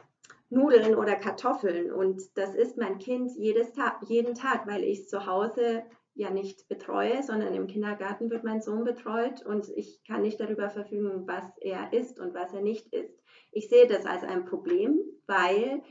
Nudeln 0.50 0.96
oder 0.96 1.16
Kartoffeln. 1.16 1.92
Und 1.92 2.22
das 2.36 2.56
isst 2.56 2.78
mein 2.78 3.00
Kind 3.00 3.32
jedes 3.38 3.74
Tag, 3.74 4.00
jeden 4.08 4.36
Tag, 4.36 4.68
weil 4.68 4.84
ich 4.84 5.00
es 5.00 5.08
zu 5.10 5.26
Hause 5.26 5.84
ja 6.16 6.30
nicht 6.32 6.68
betreue, 6.68 7.22
sondern 7.22 7.54
im 7.54 7.68
Kindergarten 7.68 8.32
wird 8.32 8.44
mein 8.44 8.62
Sohn 8.62 8.84
betreut 8.84 9.46
und 9.46 9.70
ich 9.70 10.04
kann 10.04 10.24
nicht 10.24 10.40
darüber 10.40 10.70
verfügen, 10.70 11.28
was 11.28 11.46
er 11.62 11.94
isst 11.94 12.20
und 12.20 12.34
was 12.34 12.54
er 12.54 12.62
nicht 12.62 12.92
isst. 12.92 13.22
Ich 13.52 13.70
sehe 13.70 13.86
das 13.86 14.06
als 14.08 14.24
ein 14.24 14.46
Problem, 14.46 15.00
weil 15.28 15.84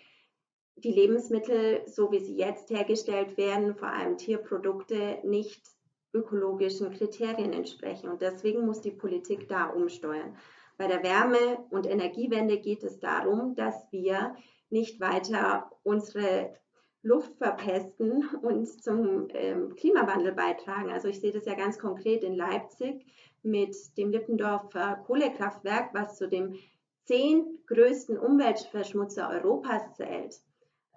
die 0.75 0.91
Lebensmittel, 0.91 1.83
so 1.87 2.11
wie 2.11 2.19
sie 2.19 2.37
jetzt 2.37 2.71
hergestellt 2.71 3.37
werden, 3.37 3.77
vor 3.77 3.89
allem 3.89 4.19
Tierprodukte, 4.19 5.19
nicht 5.23 5.65
ökologischen 6.13 6.91
Kriterien 6.91 7.53
entsprechen. 7.53 8.09
Und 8.09 8.21
deswegen 8.21 8.67
muss 8.67 8.81
die 8.81 8.91
Politik 8.91 9.49
da 9.49 9.67
umsteuern. 9.67 10.37
Bei 10.77 10.87
der 10.87 11.03
Wärme- 11.03 11.65
und 11.71 11.87
Energiewende 11.87 12.59
geht 12.59 12.83
es 12.83 12.99
darum, 12.99 13.55
dass 13.55 13.91
wir 13.91 14.37
nicht 14.69 15.01
weiter 15.01 15.71
unsere 15.83 16.55
Luft 17.03 17.37
verpesten 17.39 18.29
und 18.43 18.67
zum 18.83 19.29
ähm, 19.31 19.75
Klimawandel 19.77 20.33
beitragen. 20.33 20.91
Also 20.91 21.09
ich 21.09 21.21
sehe 21.21 21.33
das 21.33 21.45
ja 21.47 21.55
ganz 21.55 21.79
konkret 21.79 22.25
in 22.25 22.35
Leipzig 22.35 23.07
mit 23.43 23.77
dem 23.97 24.11
Lippendorfer 24.11 24.97
Kohlekraftwerk, 25.07 25.95
was 25.95 26.17
zu 26.17 26.29
dem 26.29 26.57
zehn 27.05 27.61
größten 27.67 28.19
Umweltverschmutzer 28.19 29.31
Europas 29.31 29.95
zählt. 29.95 30.41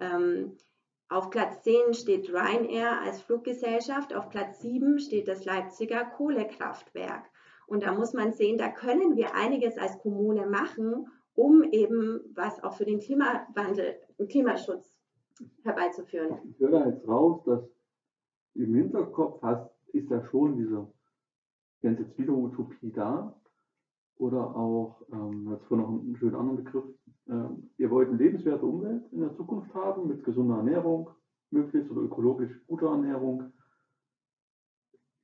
Ähm, 0.00 0.56
auf 1.08 1.30
Platz 1.30 1.62
10 1.62 1.94
steht 1.94 2.28
Ryanair 2.28 3.00
als 3.02 3.20
Fluggesellschaft, 3.22 4.14
auf 4.14 4.30
Platz 4.30 4.60
7 4.62 4.98
steht 4.98 5.28
das 5.28 5.44
Leipziger 5.44 6.04
Kohlekraftwerk. 6.04 7.24
Und 7.70 7.84
da 7.84 7.94
muss 7.94 8.14
man 8.14 8.32
sehen, 8.32 8.58
da 8.58 8.68
können 8.68 9.14
wir 9.16 9.36
einiges 9.36 9.78
als 9.78 9.96
Kommune 10.00 10.44
machen, 10.44 11.06
um 11.34 11.62
eben 11.62 12.20
was 12.34 12.60
auch 12.64 12.72
für 12.72 12.84
den 12.84 12.98
Klimawandel, 12.98 13.94
Klimaschutz 14.28 14.92
herbeizuführen. 15.62 16.36
Ich 16.50 16.58
höre 16.58 16.88
jetzt 16.88 17.06
raus, 17.06 17.44
dass 17.44 17.62
im 18.54 18.74
Hinterkopf 18.74 19.40
hast, 19.42 19.70
ist 19.92 20.10
ja 20.10 20.20
schon 20.26 20.56
diese 20.56 20.92
ganze 21.80 22.10
Zwischenutopie 22.10 22.90
da. 22.90 23.40
Oder 24.16 24.56
auch, 24.56 25.02
ähm, 25.12 25.52
jetzt 25.52 25.64
vorhin 25.66 25.86
noch 25.86 26.02
einen 26.02 26.16
schönen 26.16 26.34
anderen 26.34 26.64
Begriff, 26.64 26.84
äh, 27.28 27.48
ihr 27.78 27.90
wollt 27.90 28.08
eine 28.08 28.18
lebenswerte 28.18 28.66
Umwelt 28.66 29.04
in 29.12 29.20
der 29.20 29.34
Zukunft 29.36 29.72
haben, 29.74 30.08
mit 30.08 30.24
gesunder 30.24 30.56
Ernährung, 30.56 31.10
möglichst 31.50 31.88
oder 31.92 32.02
ökologisch 32.02 32.50
guter 32.66 32.88
Ernährung. 32.88 33.52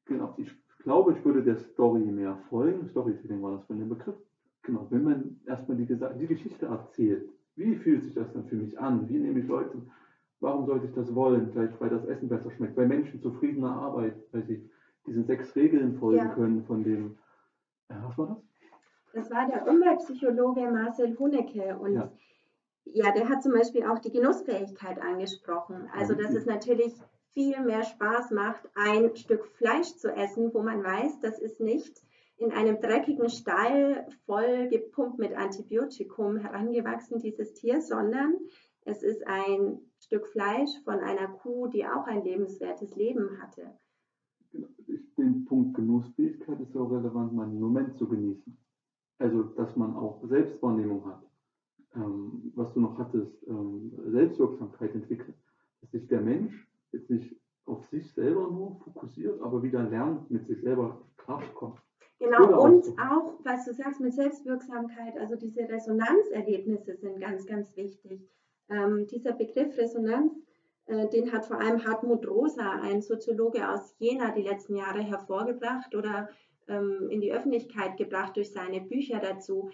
Genau, 0.04 0.34
ich 0.38 0.50
glaube, 0.86 1.12
ich 1.12 1.24
würde 1.24 1.42
der 1.42 1.58
Story 1.58 2.00
mehr 2.00 2.38
folgen. 2.48 2.86
Storytelling 2.86 3.42
war 3.42 3.56
das 3.56 3.64
von 3.66 3.78
dem 3.78 3.88
Begriff. 3.88 4.14
Genau, 4.62 4.86
wenn 4.90 5.02
man 5.02 5.40
erstmal 5.46 5.76
die, 5.76 5.86
die 5.86 6.26
Geschichte 6.26 6.66
erzählt, 6.66 7.28
wie 7.56 7.74
fühlt 7.74 8.02
sich 8.04 8.14
das 8.14 8.32
dann 8.32 8.46
für 8.46 8.56
mich 8.56 8.78
an? 8.78 9.08
Wie 9.08 9.18
nehme 9.18 9.40
ich 9.40 9.48
Leute 9.48 9.82
Warum 10.40 10.66
sollte 10.66 10.86
ich 10.86 10.92
das 10.92 11.14
wollen? 11.14 11.50
Vielleicht, 11.52 11.80
weil 11.80 11.90
das 11.90 12.04
Essen 12.04 12.28
besser 12.28 12.50
schmeckt, 12.50 12.76
weil 12.76 12.86
Menschen 12.86 13.20
zufriedener 13.20 13.70
arbeiten, 13.70 14.22
weil 14.32 14.44
sie 14.44 14.70
diesen 15.06 15.24
sechs 15.24 15.54
Regeln 15.56 15.98
folgen 15.98 16.18
ja. 16.18 16.34
können 16.34 16.64
von 16.64 16.84
dem. 16.84 17.18
Ja, 17.88 18.04
was 18.06 18.18
war 18.18 18.26
das? 18.28 18.38
Das 19.14 19.30
war 19.30 19.46
der 19.46 19.66
Umweltpsychologe 19.66 20.70
Marcel 20.70 21.18
Hunecke 21.18 21.78
und 21.78 21.94
ja. 21.94 22.12
ja, 22.84 23.12
der 23.12 23.28
hat 23.28 23.42
zum 23.42 23.52
Beispiel 23.52 23.84
auch 23.84 23.98
die 23.98 24.10
Genussfähigkeit 24.10 25.00
angesprochen. 25.00 25.88
Also, 25.94 26.14
dass 26.14 26.34
es 26.34 26.44
natürlich 26.44 26.92
viel 27.36 27.62
mehr 27.62 27.84
Spaß 27.84 28.30
macht, 28.30 28.66
ein 28.74 29.14
Stück 29.14 29.44
Fleisch 29.58 29.94
zu 29.96 30.08
essen, 30.10 30.54
wo 30.54 30.62
man 30.62 30.82
weiß, 30.82 31.20
das 31.20 31.38
ist 31.38 31.60
nicht 31.60 32.02
in 32.38 32.50
einem 32.50 32.80
dreckigen 32.80 33.28
Stall 33.28 34.06
voll 34.24 34.68
gepumpt 34.70 35.18
mit 35.18 35.36
Antibiotikum 35.36 36.38
herangewachsen, 36.38 37.18
dieses 37.18 37.52
Tier, 37.52 37.82
sondern 37.82 38.36
es 38.86 39.02
ist 39.02 39.26
ein 39.26 39.80
Stück 40.00 40.26
Fleisch 40.28 40.70
von 40.84 41.00
einer 41.00 41.28
Kuh, 41.28 41.66
die 41.66 41.84
auch 41.84 42.06
ein 42.06 42.24
lebenswertes 42.24 42.96
Leben 42.96 43.28
hatte. 43.42 43.70
Den 45.18 45.44
Punkt 45.44 45.74
Genussfähigkeit 45.74 46.58
ist 46.60 46.74
auch 46.74 46.90
relevant, 46.90 47.34
mal 47.34 47.44
einen 47.44 47.60
Moment 47.60 47.98
zu 47.98 48.08
genießen. 48.08 48.56
Also, 49.18 49.42
dass 49.42 49.76
man 49.76 49.94
auch 49.94 50.26
Selbstwahrnehmung 50.26 51.04
hat. 51.04 51.22
Ähm, 51.96 52.52
was 52.54 52.72
du 52.72 52.80
noch 52.80 52.96
hattest, 52.98 53.46
ähm, 53.46 53.92
Selbstwirksamkeit 54.06 54.94
entwickelt. 54.94 55.36
Dass 55.82 55.90
sich 55.90 56.06
der 56.08 56.22
Mensch 56.22 56.66
jetzt 56.96 57.10
nicht 57.10 57.36
auf 57.66 57.84
sich 57.86 58.12
selber 58.12 58.48
nur 58.50 58.76
fokussiert, 58.84 59.40
aber 59.42 59.62
wieder 59.62 59.82
lernt, 59.82 60.30
mit 60.30 60.46
sich 60.46 60.60
selber 60.60 61.00
klarzukommen. 61.16 61.78
Genau, 62.18 62.64
und 62.64 62.86
auch, 62.98 63.34
was 63.44 63.66
du 63.66 63.74
sagst 63.74 64.00
mit 64.00 64.14
Selbstwirksamkeit, 64.14 65.18
also 65.18 65.36
diese 65.36 65.68
Resonanzerlebnisse 65.68 66.96
sind 66.96 67.20
ganz, 67.20 67.46
ganz 67.46 67.76
wichtig. 67.76 68.22
Ähm, 68.70 69.06
dieser 69.06 69.32
Begriff 69.32 69.76
Resonanz, 69.76 70.32
äh, 70.86 71.08
den 71.08 71.30
hat 71.32 71.44
vor 71.44 71.60
allem 71.60 71.84
Hartmut 71.84 72.26
Rosa, 72.26 72.80
ein 72.80 73.02
Soziologe 73.02 73.68
aus 73.68 73.94
Jena, 73.98 74.30
die 74.30 74.42
letzten 74.42 74.76
Jahre 74.76 75.00
hervorgebracht 75.00 75.94
oder 75.94 76.30
ähm, 76.68 77.08
in 77.10 77.20
die 77.20 77.32
Öffentlichkeit 77.32 77.98
gebracht 77.98 78.36
durch 78.36 78.50
seine 78.50 78.80
Bücher 78.80 79.20
dazu 79.20 79.70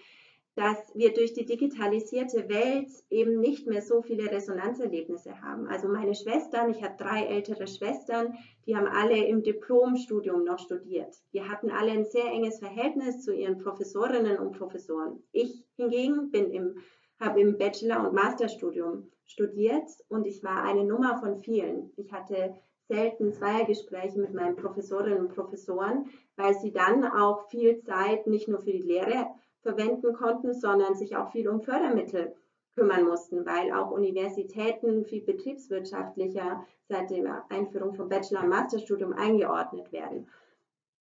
dass 0.55 0.77
wir 0.93 1.13
durch 1.13 1.33
die 1.33 1.45
digitalisierte 1.45 2.47
Welt 2.47 2.89
eben 3.09 3.39
nicht 3.39 3.65
mehr 3.65 3.81
so 3.81 4.03
viele 4.03 4.29
Resonanzerlebnisse 4.29 5.41
haben. 5.41 5.67
Also 5.67 5.87
meine 5.87 6.13
Schwestern, 6.13 6.69
ich 6.69 6.83
habe 6.83 6.95
drei 6.97 7.25
ältere 7.25 7.67
Schwestern, 7.67 8.35
die 8.67 8.75
haben 8.75 8.87
alle 8.87 9.17
im 9.25 9.41
Diplomstudium 9.41 10.43
noch 10.43 10.59
studiert. 10.59 11.15
Wir 11.31 11.49
hatten 11.49 11.71
alle 11.71 11.91
ein 11.91 12.05
sehr 12.05 12.25
enges 12.25 12.59
Verhältnis 12.59 13.23
zu 13.23 13.33
ihren 13.33 13.57
Professorinnen 13.57 14.37
und 14.37 14.57
Professoren. 14.57 15.23
Ich 15.31 15.65
hingegen 15.75 16.29
bin 16.29 16.51
im, 16.51 16.77
habe 17.19 17.41
im 17.41 17.57
Bachelor- 17.57 18.07
und 18.07 18.13
Masterstudium 18.13 19.09
studiert 19.25 19.89
und 20.07 20.27
ich 20.27 20.43
war 20.43 20.63
eine 20.63 20.83
Nummer 20.83 21.19
von 21.19 21.39
vielen. 21.39 21.91
Ich 21.97 22.11
hatte 22.11 22.53
selten 22.87 23.33
Zweiergespräche 23.33 24.19
mit 24.19 24.33
meinen 24.33 24.55
Professorinnen 24.55 25.19
und 25.19 25.33
Professoren, 25.33 26.09
weil 26.35 26.53
sie 26.53 26.71
dann 26.71 27.05
auch 27.05 27.49
viel 27.49 27.81
Zeit 27.81 28.27
nicht 28.27 28.47
nur 28.47 28.59
für 28.59 28.71
die 28.71 28.83
Lehre 28.83 29.27
verwenden 29.63 30.13
konnten, 30.13 30.53
sondern 30.53 30.93
sich 30.93 31.15
auch 31.15 31.31
viel 31.31 31.47
um 31.47 31.61
Fördermittel 31.61 32.35
kümmern 32.75 33.05
mussten, 33.05 33.45
weil 33.45 33.71
auch 33.71 33.91
Universitäten 33.91 35.05
viel 35.05 35.21
betriebswirtschaftlicher 35.21 36.65
seit 36.89 37.09
der 37.09 37.45
Einführung 37.49 37.93
vom 37.93 38.09
Bachelor- 38.09 38.43
und 38.43 38.49
Masterstudium 38.49 39.13
eingeordnet 39.13 39.91
werden. 39.91 40.27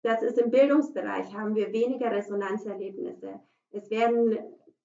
Das 0.02 0.22
ist 0.22 0.38
im 0.38 0.50
Bildungsbereich, 0.50 1.34
haben 1.34 1.54
wir 1.54 1.72
weniger 1.72 2.10
Resonanzerlebnisse. 2.10 3.40
Es 3.70 3.90
werden, 3.90 4.38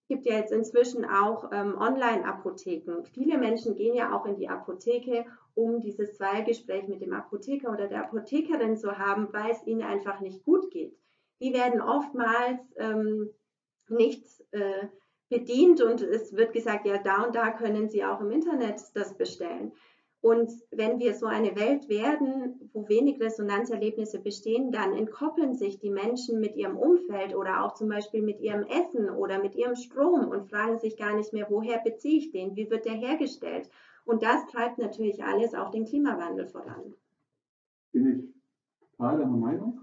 gibt 0.07 0.25
ja 0.25 0.37
jetzt 0.37 0.53
inzwischen 0.53 1.03
auch 1.05 1.51
ähm, 1.51 1.77
Online-Apotheken. 1.77 3.03
Viele 3.03 3.37
Menschen 3.37 3.75
gehen 3.75 3.95
ja 3.95 4.17
auch 4.17 4.25
in 4.25 4.37
die 4.37 4.47
Apotheke, 4.47 5.25
um 5.55 5.81
dieses 5.81 6.15
Zweiergespräch 6.15 6.87
mit 6.87 7.01
dem 7.01 7.11
Apotheker 7.11 7.71
oder 7.71 7.87
der 7.87 8.05
Apothekerin 8.05 8.77
zu 8.77 8.97
haben, 8.97 9.27
weil 9.33 9.51
es 9.51 9.67
ihnen 9.67 9.83
einfach 9.83 10.21
nicht 10.21 10.43
gut 10.45 10.71
geht. 10.71 10.97
Die 11.41 11.53
werden 11.53 11.81
oftmals 11.81 12.61
ähm, 12.77 13.29
nicht 13.89 14.25
äh, 14.51 14.87
bedient 15.29 15.81
und 15.81 16.01
es 16.01 16.35
wird 16.35 16.53
gesagt, 16.53 16.85
ja, 16.85 16.97
da 16.97 17.23
und 17.23 17.35
da 17.35 17.51
können 17.51 17.87
Sie 17.87 18.03
auch 18.03 18.19
im 18.19 18.31
Internet 18.31 18.81
das 18.95 19.15
bestellen. 19.15 19.71
Und 20.21 20.51
wenn 20.71 20.99
wir 20.99 21.13
so 21.13 21.27
eine 21.27 21.55
Welt 21.55 21.87
werden, 21.87 22.69
wo 22.73 22.89
wenig 22.89 23.21
Resonanzerlebnisse 23.21 24.19
bestehen, 24.19 24.69
dann 24.71 24.93
entkoppeln 24.93 25.53
sich 25.55 25.79
die 25.79 25.91
Menschen 25.91 26.41
mit 26.41 26.57
ihrem 26.57 26.75
Umfeld 26.75 27.33
oder 27.33 27.63
auch 27.63 27.73
zum 27.75 27.87
Beispiel 27.87 28.21
mit 28.21 28.41
ihrem 28.41 28.63
Essen 28.63 29.09
oder 29.09 29.41
mit 29.41 29.55
ihrem 29.55 29.75
Strom 29.75 30.27
und 30.27 30.49
fragen 30.49 30.77
sich 30.77 30.97
gar 30.97 31.15
nicht 31.15 31.31
mehr, 31.31 31.47
woher 31.49 31.79
beziehe 31.79 32.17
ich 32.17 32.31
den, 32.31 32.57
wie 32.57 32.69
wird 32.69 32.83
der 32.83 32.95
hergestellt. 32.95 33.69
Und 34.03 34.21
das 34.21 34.45
treibt 34.47 34.77
natürlich 34.77 35.23
alles 35.23 35.53
auch 35.53 35.71
den 35.71 35.85
Klimawandel 35.85 36.47
voran. 36.47 36.95
Bin 37.93 38.07
ich 38.07 38.89
total 38.97 39.19
deiner 39.19 39.37
Meinung. 39.37 39.79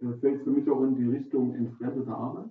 Das 0.00 0.18
fällt 0.18 0.42
für 0.42 0.50
mich 0.50 0.68
auch 0.68 0.82
in 0.82 0.96
die 0.96 1.16
Richtung 1.16 1.54
entfremdete 1.54 2.10
Arbeit 2.10 2.50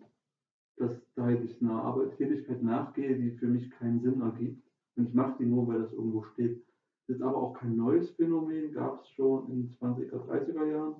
dass 0.78 0.92
da 1.16 1.30
ich 1.30 1.62
einer 1.62 1.84
Arbeit, 1.84 2.18
Tätigkeit 2.18 2.62
nachgehe, 2.62 3.16
die 3.16 3.32
für 3.32 3.48
mich 3.48 3.70
keinen 3.72 4.02
Sinn 4.02 4.22
ergibt. 4.22 4.62
Und 4.96 5.08
ich 5.08 5.14
mache 5.14 5.36
die 5.40 5.46
nur, 5.46 5.68
weil 5.68 5.82
das 5.82 5.94
irgendwo 5.94 6.24
steht. 6.24 6.64
Das 7.08 7.18
ist 7.18 7.22
aber 7.22 7.38
auch 7.38 7.54
kein 7.54 7.76
neues 7.76 8.10
Phänomen, 8.12 8.74
gab 8.74 9.02
es 9.02 9.10
schon 9.10 9.50
in 9.50 9.56
den 9.56 9.76
20er, 9.76 10.26
30er 10.28 10.66
Jahren 10.66 10.96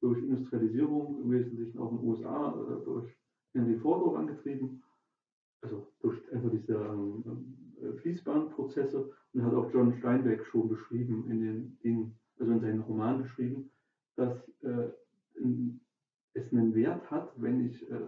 durch 0.00 0.18
Industrialisierung, 0.18 1.22
im 1.22 1.30
Wesentlichen 1.30 1.78
auch 1.78 1.92
in 1.92 1.98
den 1.98 2.08
USA, 2.08 2.48
äh, 2.50 2.84
durch 2.84 3.12
Henry 3.54 3.78
Ford 3.78 4.16
angetrieben. 4.16 4.82
Also 5.62 5.86
durch 6.00 6.20
einfach 6.32 6.50
diese 6.50 6.74
ähm, 6.74 7.22
äh, 7.80 7.92
Fließbandprozesse. 7.98 9.10
Und 9.32 9.44
hat 9.44 9.54
auch 9.54 9.72
John 9.72 9.94
Steinbeck 9.98 10.44
schon 10.46 10.68
beschrieben 10.68 11.30
in 11.30 11.40
den 11.40 11.78
Dingen, 11.82 12.18
also 12.38 12.52
in 12.52 12.60
seinen 12.60 12.80
Roman 12.80 13.22
beschrieben, 13.22 13.70
dass 14.16 14.36
äh, 14.62 14.90
in, 15.36 15.80
es 16.34 16.52
einen 16.52 16.74
Wert 16.74 17.10
hat, 17.10 17.32
wenn 17.36 17.66
ich 17.66 17.90
äh, 17.90 17.98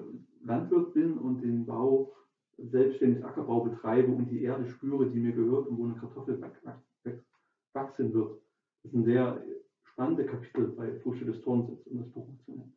Landwirt 0.44 0.94
bin 0.94 1.18
und 1.18 1.42
den 1.42 1.66
Bau 1.66 2.12
selbstständig 2.58 3.24
Ackerbau 3.24 3.60
betreibe 3.60 4.12
und 4.12 4.30
die 4.30 4.42
Erde 4.42 4.66
spüre, 4.66 5.10
die 5.10 5.18
mir 5.18 5.32
gehört 5.32 5.66
und 5.66 5.78
wo 5.78 5.84
eine 5.84 5.94
Kartoffel 5.94 6.40
wachsen 7.72 8.14
wird. 8.14 8.40
Das 8.82 8.92
ist 8.92 8.94
ein 8.94 9.04
sehr 9.04 9.42
spannendes 9.82 10.26
Kapitel 10.26 10.68
bei 10.68 10.92
Früchte 11.00 11.24
des 11.24 11.40
Turnsitz, 11.40 11.86
um 11.86 11.98
das 11.98 12.08
Buch 12.10 12.28
zu 12.44 12.52
nennen. 12.52 12.76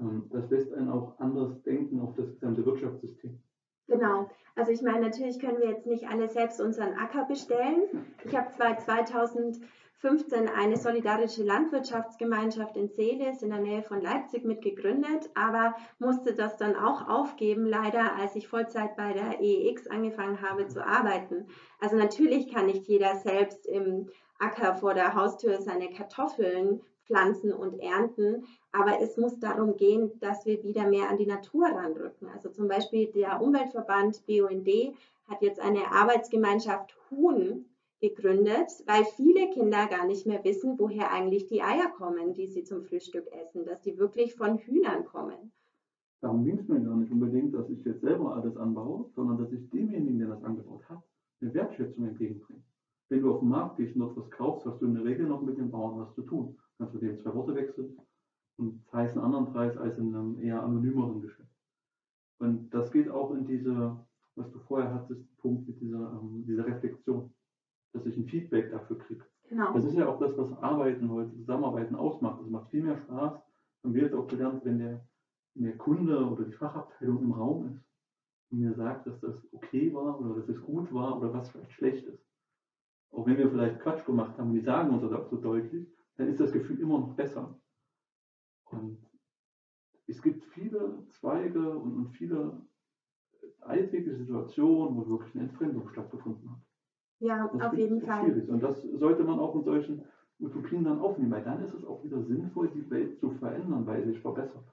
Ähm, 0.00 0.24
das 0.30 0.50
lässt 0.50 0.72
einen 0.74 0.90
auch 0.90 1.18
anders 1.18 1.62
denken 1.62 2.00
auf 2.00 2.14
das 2.16 2.30
gesamte 2.32 2.64
Wirtschaftssystem. 2.64 3.38
Genau. 3.86 4.30
Also 4.54 4.72
ich 4.72 4.82
meine, 4.82 5.00
natürlich 5.00 5.38
können 5.38 5.58
wir 5.58 5.70
jetzt 5.70 5.86
nicht 5.86 6.08
alle 6.08 6.28
selbst 6.28 6.60
unseren 6.60 6.92
Acker 6.94 7.24
bestellen. 7.24 7.84
Ich 8.24 8.36
habe 8.36 8.50
zwar 8.50 8.76
2000 8.76 9.60
15 10.00 10.48
eine 10.48 10.76
solidarische 10.76 11.42
Landwirtschaftsgemeinschaft 11.42 12.76
in 12.76 12.88
Seeles 12.88 13.42
in 13.42 13.50
der 13.50 13.58
Nähe 13.58 13.82
von 13.82 14.00
Leipzig 14.00 14.44
mitgegründet, 14.44 15.28
aber 15.34 15.74
musste 15.98 16.34
das 16.34 16.56
dann 16.56 16.76
auch 16.76 17.08
aufgeben, 17.08 17.66
leider, 17.66 18.14
als 18.14 18.36
ich 18.36 18.46
Vollzeit 18.46 18.94
bei 18.96 19.12
der 19.12 19.40
EEX 19.40 19.88
angefangen 19.88 20.40
habe 20.40 20.68
zu 20.68 20.86
arbeiten. 20.86 21.48
Also 21.80 21.96
natürlich 21.96 22.52
kann 22.52 22.66
nicht 22.66 22.86
jeder 22.86 23.16
selbst 23.16 23.66
im 23.66 24.08
Acker 24.38 24.76
vor 24.76 24.94
der 24.94 25.14
Haustür 25.14 25.60
seine 25.60 25.90
Kartoffeln 25.90 26.80
pflanzen 27.06 27.52
und 27.52 27.80
ernten, 27.80 28.46
aber 28.70 29.00
es 29.00 29.16
muss 29.16 29.40
darum 29.40 29.76
gehen, 29.76 30.12
dass 30.20 30.46
wir 30.46 30.62
wieder 30.62 30.86
mehr 30.86 31.08
an 31.08 31.16
die 31.16 31.26
Natur 31.26 31.66
ranrücken. 31.66 32.28
Also 32.28 32.50
zum 32.50 32.68
Beispiel 32.68 33.10
der 33.10 33.40
Umweltverband 33.40 34.24
BUND 34.26 34.68
hat 35.28 35.42
jetzt 35.42 35.58
eine 35.58 35.90
Arbeitsgemeinschaft 35.90 36.96
Huhn 37.10 37.64
gegründet, 38.00 38.70
weil 38.86 39.04
viele 39.16 39.50
Kinder 39.50 39.86
gar 39.88 40.06
nicht 40.06 40.26
mehr 40.26 40.42
wissen, 40.44 40.78
woher 40.78 41.12
eigentlich 41.12 41.46
die 41.46 41.62
Eier 41.62 41.90
kommen, 41.96 42.32
die 42.34 42.46
sie 42.46 42.62
zum 42.64 42.82
Frühstück 42.82 43.26
essen, 43.32 43.64
dass 43.64 43.80
die 43.82 43.98
wirklich 43.98 44.34
von 44.34 44.58
Hühnern 44.58 45.04
kommen. 45.04 45.52
Darum 46.20 46.44
ging 46.44 46.58
es 46.58 46.68
mir 46.68 46.80
gar 46.80 46.96
nicht 46.96 47.12
unbedingt, 47.12 47.54
dass 47.54 47.70
ich 47.70 47.84
jetzt 47.84 48.00
selber 48.00 48.34
alles 48.34 48.56
anbaue, 48.56 49.08
sondern 49.14 49.38
dass 49.38 49.52
ich 49.52 49.68
demjenigen, 49.70 50.18
der 50.18 50.28
das 50.28 50.42
angebaut 50.42 50.88
hat, 50.88 51.02
eine 51.40 51.54
Wertschätzung 51.54 52.06
entgegenbringe. 52.06 52.62
Wenn 53.08 53.22
du 53.22 53.32
auf 53.32 53.40
den 53.40 53.48
Markt 53.48 53.76
gehst 53.76 53.94
und 53.94 54.00
dort 54.00 54.16
was 54.16 54.30
kaufst, 54.30 54.66
hast 54.66 54.80
du 54.80 54.86
in 54.86 54.94
der 54.94 55.04
Regel 55.04 55.26
noch 55.26 55.42
mit 55.42 55.56
dem 55.56 55.70
Bauern 55.70 55.98
was 55.98 56.14
zu 56.14 56.22
tun. 56.22 56.58
Kannst 56.76 56.94
du 56.94 56.98
dem 56.98 57.18
zwei 57.18 57.34
Worte 57.34 57.54
wechseln 57.54 57.96
und 58.58 58.84
zahlst 58.90 59.16
einen 59.16 59.24
anderen 59.24 59.52
Preis 59.52 59.76
als 59.76 59.96
in 59.98 60.14
einem 60.14 60.38
eher 60.40 60.62
anonymeren 60.62 61.22
Geschäft. 61.22 61.48
Und 62.38 62.70
das 62.70 62.90
geht 62.90 63.08
auch 63.08 63.32
in 63.32 63.46
diese, 63.46 63.98
was 64.34 64.50
du 64.50 64.58
vorher 64.60 64.92
hattest, 64.92 65.24
Punkt 65.38 65.66
mit 65.66 65.80
dieser, 65.80 66.20
ähm, 66.20 66.44
dieser 66.46 66.66
Reflexion 66.66 67.32
dass 67.98 68.06
ich 68.06 68.16
ein 68.16 68.26
Feedback 68.26 68.70
dafür 68.70 68.98
kriege. 68.98 69.24
Genau. 69.48 69.72
Das 69.72 69.84
ist 69.84 69.96
ja 69.96 70.06
auch 70.08 70.18
das, 70.18 70.36
was 70.36 70.52
Arbeiten 70.62 71.10
heute, 71.10 71.34
Zusammenarbeiten 71.34 71.94
ausmacht. 71.94 72.40
Es 72.40 72.50
macht 72.50 72.70
viel 72.70 72.82
mehr 72.82 72.96
Spaß. 72.98 73.32
Haben 73.82 73.94
wir 73.94 74.02
jetzt 74.02 74.14
auch 74.14 74.26
gelernt, 74.26 74.64
wenn 74.64 74.78
der, 74.78 75.06
wenn 75.54 75.64
der 75.64 75.78
Kunde 75.78 76.26
oder 76.26 76.44
die 76.44 76.52
Fachabteilung 76.52 77.22
im 77.22 77.32
Raum 77.32 77.68
ist 77.68 77.82
und 78.50 78.60
mir 78.60 78.74
sagt, 78.74 79.06
dass 79.06 79.20
das 79.20 79.48
okay 79.52 79.92
war 79.94 80.20
oder 80.20 80.34
dass 80.34 80.48
es 80.48 80.60
gut 80.60 80.92
war 80.92 81.16
oder 81.18 81.32
was 81.32 81.48
vielleicht 81.48 81.72
schlecht 81.72 82.06
ist. 82.06 82.24
Auch 83.10 83.26
wenn 83.26 83.38
wir 83.38 83.50
vielleicht 83.50 83.80
Quatsch 83.80 84.04
gemacht 84.04 84.36
haben 84.36 84.50
und 84.50 84.54
die 84.54 84.60
sagen 84.60 84.90
uns 84.90 85.02
das 85.02 85.12
auch 85.12 85.26
so 85.26 85.36
deutlich, 85.36 85.88
dann 86.16 86.28
ist 86.28 86.40
das 86.40 86.52
Gefühl 86.52 86.80
immer 86.80 86.98
noch 86.98 87.14
besser. 87.14 87.58
Und 88.64 88.98
es 90.06 90.20
gibt 90.20 90.44
viele 90.44 91.06
Zweige 91.08 91.70
und, 91.78 91.94
und 91.94 92.08
viele 92.10 92.60
alltägliche 93.60 94.16
Situationen, 94.16 94.96
wo 94.96 95.08
wirklich 95.08 95.34
eine 95.34 95.44
Entfremdung 95.44 95.88
stattgefunden 95.88 96.50
hat. 96.50 96.67
Ja, 97.20 97.48
das 97.52 97.60
auf 97.62 97.74
jeden 97.74 98.00
Fall. 98.00 98.24
Schwierig. 98.24 98.48
Und 98.48 98.62
das 98.62 98.82
sollte 98.82 99.24
man 99.24 99.38
auch 99.38 99.54
in 99.54 99.62
solchen 99.62 100.04
Utopien 100.40 100.84
dann 100.84 101.00
aufnehmen, 101.00 101.32
weil 101.32 101.42
dann 101.42 101.62
ist 101.64 101.74
es 101.74 101.84
auch 101.84 102.02
wieder 102.04 102.22
sinnvoll, 102.22 102.68
die 102.68 102.88
Welt 102.90 103.18
zu 103.18 103.30
verändern, 103.30 103.86
weil 103.86 104.02
sie 104.02 104.12
sich 104.12 104.20
verbessert. 104.20 104.64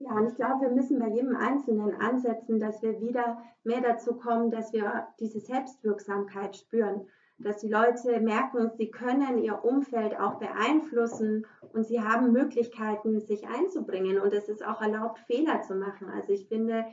Ja, 0.00 0.16
und 0.16 0.26
ich 0.26 0.34
glaube, 0.34 0.62
wir 0.62 0.70
müssen 0.70 0.98
bei 0.98 1.08
jedem 1.08 1.36
Einzelnen 1.36 1.94
ansetzen, 1.94 2.58
dass 2.58 2.82
wir 2.82 3.00
wieder 3.00 3.38
mehr 3.62 3.80
dazu 3.80 4.16
kommen, 4.16 4.50
dass 4.50 4.72
wir 4.72 5.06
diese 5.20 5.38
Selbstwirksamkeit 5.38 6.56
spüren, 6.56 7.06
dass 7.38 7.58
die 7.58 7.68
Leute 7.68 8.20
merken, 8.20 8.70
sie 8.76 8.90
können 8.90 9.38
ihr 9.38 9.64
Umfeld 9.64 10.18
auch 10.18 10.38
beeinflussen 10.38 11.46
und 11.72 11.84
sie 11.84 12.00
haben 12.00 12.32
Möglichkeiten, 12.32 13.20
sich 13.20 13.46
einzubringen 13.46 14.18
und 14.18 14.32
es 14.32 14.48
ist 14.48 14.64
auch 14.66 14.80
erlaubt, 14.80 15.20
Fehler 15.20 15.62
zu 15.62 15.74
machen. 15.74 16.08
Also 16.08 16.32
ich 16.32 16.46
finde, 16.48 16.84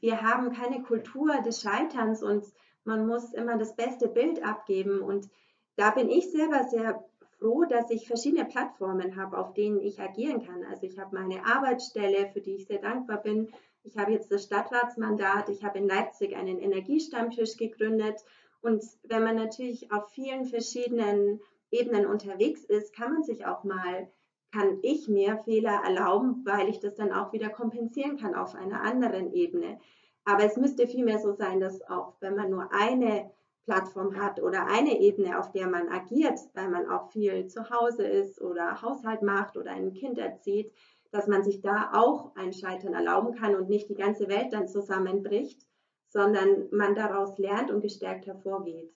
wir 0.00 0.20
haben 0.20 0.52
keine 0.52 0.82
Kultur 0.82 1.40
des 1.44 1.60
Scheiterns 1.62 2.22
und 2.22 2.44
man 2.84 3.06
muss 3.06 3.32
immer 3.32 3.58
das 3.58 3.76
beste 3.76 4.08
Bild 4.08 4.42
abgeben. 4.42 5.00
Und 5.00 5.28
da 5.76 5.90
bin 5.90 6.08
ich 6.08 6.30
selber 6.30 6.64
sehr 6.64 7.04
froh, 7.38 7.64
dass 7.64 7.90
ich 7.90 8.06
verschiedene 8.06 8.44
Plattformen 8.44 9.16
habe, 9.16 9.38
auf 9.38 9.54
denen 9.54 9.80
ich 9.80 10.00
agieren 10.00 10.44
kann. 10.44 10.64
Also 10.64 10.84
ich 10.86 10.98
habe 10.98 11.16
meine 11.16 11.44
Arbeitsstelle, 11.44 12.30
für 12.32 12.40
die 12.40 12.56
ich 12.56 12.66
sehr 12.66 12.80
dankbar 12.80 13.22
bin. 13.22 13.48
Ich 13.82 13.96
habe 13.96 14.12
jetzt 14.12 14.30
das 14.30 14.44
Stadtratsmandat. 14.44 15.48
Ich 15.48 15.64
habe 15.64 15.78
in 15.78 15.88
Leipzig 15.88 16.36
einen 16.36 16.58
Energiestammtisch 16.58 17.56
gegründet. 17.56 18.24
Und 18.60 18.84
wenn 19.04 19.24
man 19.24 19.36
natürlich 19.36 19.90
auf 19.90 20.10
vielen 20.10 20.44
verschiedenen 20.44 21.40
Ebenen 21.70 22.06
unterwegs 22.06 22.64
ist, 22.64 22.94
kann 22.94 23.12
man 23.14 23.22
sich 23.22 23.46
auch 23.46 23.64
mal 23.64 24.10
kann 24.52 24.78
ich 24.82 25.08
mir 25.08 25.38
Fehler 25.44 25.82
erlauben, 25.84 26.44
weil 26.44 26.68
ich 26.68 26.80
das 26.80 26.94
dann 26.94 27.12
auch 27.12 27.32
wieder 27.32 27.50
kompensieren 27.50 28.16
kann 28.16 28.34
auf 28.34 28.54
einer 28.54 28.82
anderen 28.82 29.32
Ebene. 29.32 29.78
Aber 30.24 30.44
es 30.44 30.56
müsste 30.56 30.86
vielmehr 30.86 31.18
so 31.18 31.32
sein, 31.32 31.60
dass 31.60 31.82
auch 31.88 32.14
wenn 32.20 32.36
man 32.36 32.50
nur 32.50 32.72
eine 32.72 33.30
Plattform 33.64 34.16
hat 34.16 34.42
oder 34.42 34.66
eine 34.66 35.00
Ebene, 35.00 35.38
auf 35.38 35.52
der 35.52 35.68
man 35.68 35.88
agiert, 35.88 36.38
weil 36.54 36.68
man 36.68 36.88
auch 36.88 37.10
viel 37.10 37.46
zu 37.46 37.70
Hause 37.70 38.04
ist 38.04 38.40
oder 38.40 38.82
Haushalt 38.82 39.22
macht 39.22 39.56
oder 39.56 39.70
ein 39.70 39.92
Kind 39.92 40.18
erzieht, 40.18 40.72
dass 41.10 41.26
man 41.26 41.42
sich 41.42 41.60
da 41.60 41.90
auch 41.92 42.34
ein 42.36 42.52
Scheitern 42.52 42.94
erlauben 42.94 43.34
kann 43.34 43.54
und 43.54 43.68
nicht 43.68 43.88
die 43.88 43.94
ganze 43.94 44.28
Welt 44.28 44.52
dann 44.52 44.68
zusammenbricht, 44.68 45.66
sondern 46.08 46.68
man 46.70 46.94
daraus 46.94 47.38
lernt 47.38 47.70
und 47.70 47.80
gestärkt 47.80 48.26
hervorgeht. 48.26 48.92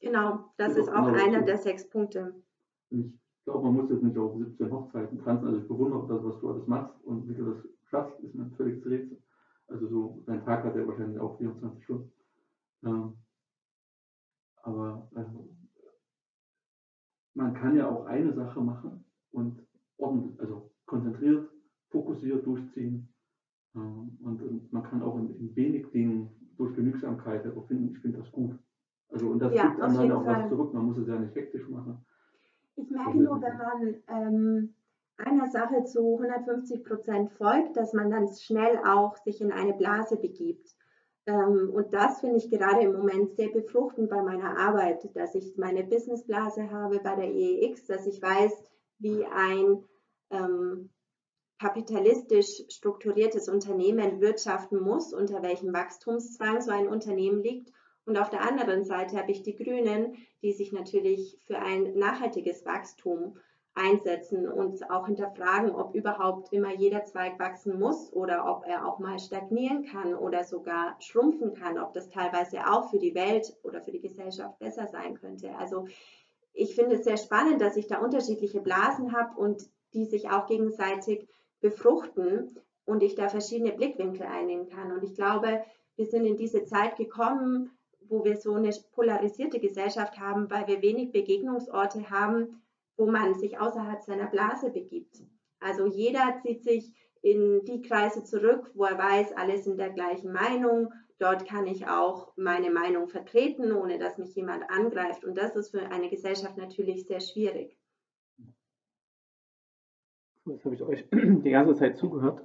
Genau, 0.00 0.50
das 0.56 0.76
ist 0.76 0.88
auch 0.88 1.06
einer 1.06 1.42
der 1.42 1.58
sechs 1.58 1.88
Punkte. 1.88 2.34
Ich 2.90 3.04
glaube, 3.44 3.64
man 3.64 3.74
muss 3.74 3.90
jetzt 3.90 4.02
nicht 4.02 4.16
auf 4.16 4.36
17 4.36 4.70
Hochzeiten 4.70 5.22
tanzen. 5.22 5.46
Also 5.46 5.60
ich 5.60 5.68
bewundere 5.68 6.06
das, 6.08 6.24
was 6.24 6.40
du 6.40 6.50
alles 6.50 6.66
machst 6.66 6.94
und 7.04 7.28
wie 7.28 7.34
du 7.34 7.44
das 7.52 7.66
schaffst, 7.90 8.20
ist 8.20 8.34
mir 8.34 8.46
völlig 8.56 8.80
zu 8.82 8.88
Rätsel. 8.88 9.20
Also 9.66 9.88
so, 9.88 10.22
dein 10.26 10.44
Tag 10.44 10.64
hat 10.64 10.76
ja 10.76 10.86
wahrscheinlich 10.86 11.18
auch 11.18 11.36
24 11.38 11.84
Stunden. 11.84 12.10
Ähm, 12.84 13.16
aber 14.62 15.08
also, 15.14 15.48
man 17.34 17.54
kann 17.54 17.76
ja 17.76 17.88
auch 17.88 18.06
eine 18.06 18.32
Sache 18.32 18.60
machen 18.60 19.04
und 19.32 19.62
ordentlich, 19.96 20.38
also 20.40 20.70
konzentriert, 20.86 21.48
fokussiert 21.88 22.44
durchziehen. 22.46 23.08
Ähm, 23.74 24.18
und, 24.22 24.42
und, 24.42 24.72
man 24.72 24.82
kann 24.82 25.02
auch 25.02 25.16
in, 25.18 25.36
in, 25.38 25.54
wenig 25.54 25.90
Dingen 25.90 26.28
durch 26.56 26.74
Genügsamkeit 26.74 27.46
aber 27.46 27.62
finden, 27.62 27.92
ich 27.92 27.98
finde 27.98 28.18
das 28.18 28.30
gut. 28.32 28.58
Also 29.08 29.28
und 29.28 29.40
das 29.40 29.54
ja, 29.54 29.68
gibt 29.68 29.80
einem 29.80 29.94
dann 29.94 30.12
auch 30.12 30.24
Fall. 30.24 30.42
was 30.42 30.48
zurück. 30.48 30.72
Man 30.72 30.84
muss 30.86 30.98
es 30.98 31.06
ja 31.06 31.18
nicht 31.18 31.34
hektisch 31.34 31.68
machen. 31.68 32.04
Ich 32.76 32.90
merke 32.90 33.16
nur, 33.18 33.40
wenn 33.40 33.56
man 33.56 33.94
ähm, 34.08 34.74
einer 35.26 35.48
Sache 35.50 35.84
zu 35.84 36.18
150 36.18 36.84
Prozent 36.84 37.30
folgt, 37.32 37.76
dass 37.76 37.92
man 37.92 38.10
dann 38.10 38.28
schnell 38.28 38.78
auch 38.78 39.16
sich 39.16 39.40
in 39.40 39.52
eine 39.52 39.74
Blase 39.74 40.16
begibt. 40.16 40.74
Ähm, 41.26 41.70
und 41.72 41.92
das 41.92 42.20
finde 42.20 42.36
ich 42.36 42.50
gerade 42.50 42.82
im 42.82 42.92
Moment 42.92 43.36
sehr 43.36 43.48
befruchtend 43.48 44.10
bei 44.10 44.22
meiner 44.22 44.58
Arbeit, 44.58 45.14
dass 45.14 45.34
ich 45.34 45.56
meine 45.56 45.84
Businessblase 45.84 46.70
habe 46.70 47.00
bei 47.00 47.14
der 47.14 47.28
EEX, 47.28 47.86
dass 47.86 48.06
ich 48.06 48.20
weiß, 48.20 48.52
wie 48.98 49.24
ein 49.26 49.84
ähm, 50.30 50.90
kapitalistisch 51.60 52.62
strukturiertes 52.68 53.48
Unternehmen 53.48 54.20
wirtschaften 54.20 54.80
muss, 54.80 55.12
unter 55.12 55.42
welchem 55.42 55.72
Wachstumszwang 55.72 56.62
so 56.62 56.70
ein 56.70 56.88
Unternehmen 56.88 57.42
liegt. 57.42 57.70
Und 58.06 58.16
auf 58.16 58.30
der 58.30 58.40
anderen 58.40 58.84
Seite 58.84 59.18
habe 59.18 59.30
ich 59.30 59.42
die 59.42 59.54
Grünen, 59.54 60.16
die 60.42 60.52
sich 60.52 60.72
natürlich 60.72 61.38
für 61.46 61.58
ein 61.58 61.98
nachhaltiges 61.98 62.64
Wachstum 62.64 63.36
einsetzen 63.74 64.48
und 64.48 64.90
auch 64.90 65.06
hinterfragen, 65.06 65.70
ob 65.70 65.94
überhaupt 65.94 66.52
immer 66.52 66.74
jeder 66.74 67.04
Zweig 67.04 67.38
wachsen 67.38 67.78
muss 67.78 68.12
oder 68.12 68.44
ob 68.50 68.66
er 68.66 68.86
auch 68.86 68.98
mal 68.98 69.18
stagnieren 69.18 69.84
kann 69.84 70.14
oder 70.14 70.44
sogar 70.44 70.96
schrumpfen 70.98 71.54
kann, 71.54 71.78
ob 71.78 71.92
das 71.92 72.08
teilweise 72.08 72.66
auch 72.66 72.90
für 72.90 72.98
die 72.98 73.14
Welt 73.14 73.56
oder 73.62 73.80
für 73.80 73.92
die 73.92 74.00
Gesellschaft 74.00 74.58
besser 74.58 74.86
sein 74.88 75.14
könnte. 75.14 75.54
Also 75.56 75.86
ich 76.52 76.74
finde 76.74 76.96
es 76.96 77.04
sehr 77.04 77.16
spannend, 77.16 77.60
dass 77.60 77.76
ich 77.76 77.86
da 77.86 77.98
unterschiedliche 77.98 78.60
Blasen 78.60 79.12
habe 79.12 79.38
und 79.40 79.62
die 79.94 80.04
sich 80.04 80.28
auch 80.30 80.46
gegenseitig 80.46 81.28
befruchten 81.60 82.58
und 82.84 83.02
ich 83.02 83.14
da 83.14 83.28
verschiedene 83.28 83.72
Blickwinkel 83.72 84.26
einnehmen 84.26 84.68
kann. 84.68 84.92
Und 84.92 85.04
ich 85.04 85.14
glaube, 85.14 85.62
wir 85.96 86.06
sind 86.06 86.24
in 86.24 86.36
diese 86.36 86.64
Zeit 86.64 86.96
gekommen, 86.96 87.70
wo 88.08 88.24
wir 88.24 88.36
so 88.36 88.54
eine 88.54 88.70
polarisierte 88.92 89.60
Gesellschaft 89.60 90.18
haben, 90.18 90.50
weil 90.50 90.66
wir 90.66 90.82
wenig 90.82 91.12
Begegnungsorte 91.12 92.10
haben, 92.10 92.60
wo 93.00 93.10
man 93.10 93.34
sich 93.34 93.58
außerhalb 93.58 94.02
seiner 94.02 94.26
Blase 94.26 94.70
begibt. 94.70 95.22
Also 95.58 95.86
jeder 95.86 96.38
zieht 96.42 96.62
sich 96.62 96.92
in 97.22 97.64
die 97.64 97.80
Kreise 97.80 98.24
zurück, 98.24 98.70
wo 98.74 98.84
er 98.84 98.98
weiß, 98.98 99.32
alle 99.36 99.58
sind 99.58 99.78
der 99.78 99.90
gleichen 99.90 100.32
Meinung. 100.32 100.92
Dort 101.18 101.46
kann 101.46 101.66
ich 101.66 101.88
auch 101.88 102.32
meine 102.36 102.70
Meinung 102.70 103.08
vertreten, 103.08 103.72
ohne 103.72 103.98
dass 103.98 104.18
mich 104.18 104.34
jemand 104.34 104.70
angreift. 104.70 105.24
Und 105.24 105.36
das 105.36 105.56
ist 105.56 105.70
für 105.70 105.80
eine 105.90 106.10
Gesellschaft 106.10 106.58
natürlich 106.58 107.06
sehr 107.06 107.20
schwierig. 107.20 107.78
Jetzt 110.46 110.64
habe 110.64 110.74
ich 110.74 110.82
euch 110.82 111.06
die 111.12 111.50
ganze 111.50 111.74
Zeit 111.74 111.96
zugehört. 111.96 112.42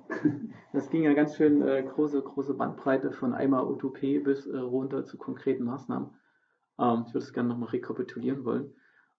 Das 0.71 0.89
ging 0.89 1.03
ja 1.03 1.13
ganz 1.13 1.35
schön 1.35 1.61
äh, 1.61 1.83
große, 1.83 2.21
große 2.21 2.53
Bandbreite 2.53 3.11
von 3.11 3.33
einmal 3.33 3.65
Utopie 3.65 4.19
bis 4.19 4.45
äh, 4.47 4.57
runter 4.57 5.03
zu 5.05 5.17
konkreten 5.17 5.63
Maßnahmen. 5.63 6.09
Ähm, 6.79 7.03
ich 7.07 7.13
würde 7.13 7.25
es 7.25 7.33
gerne 7.33 7.49
nochmal 7.49 7.69
rekapitulieren 7.69 8.43
wollen. 8.45 8.73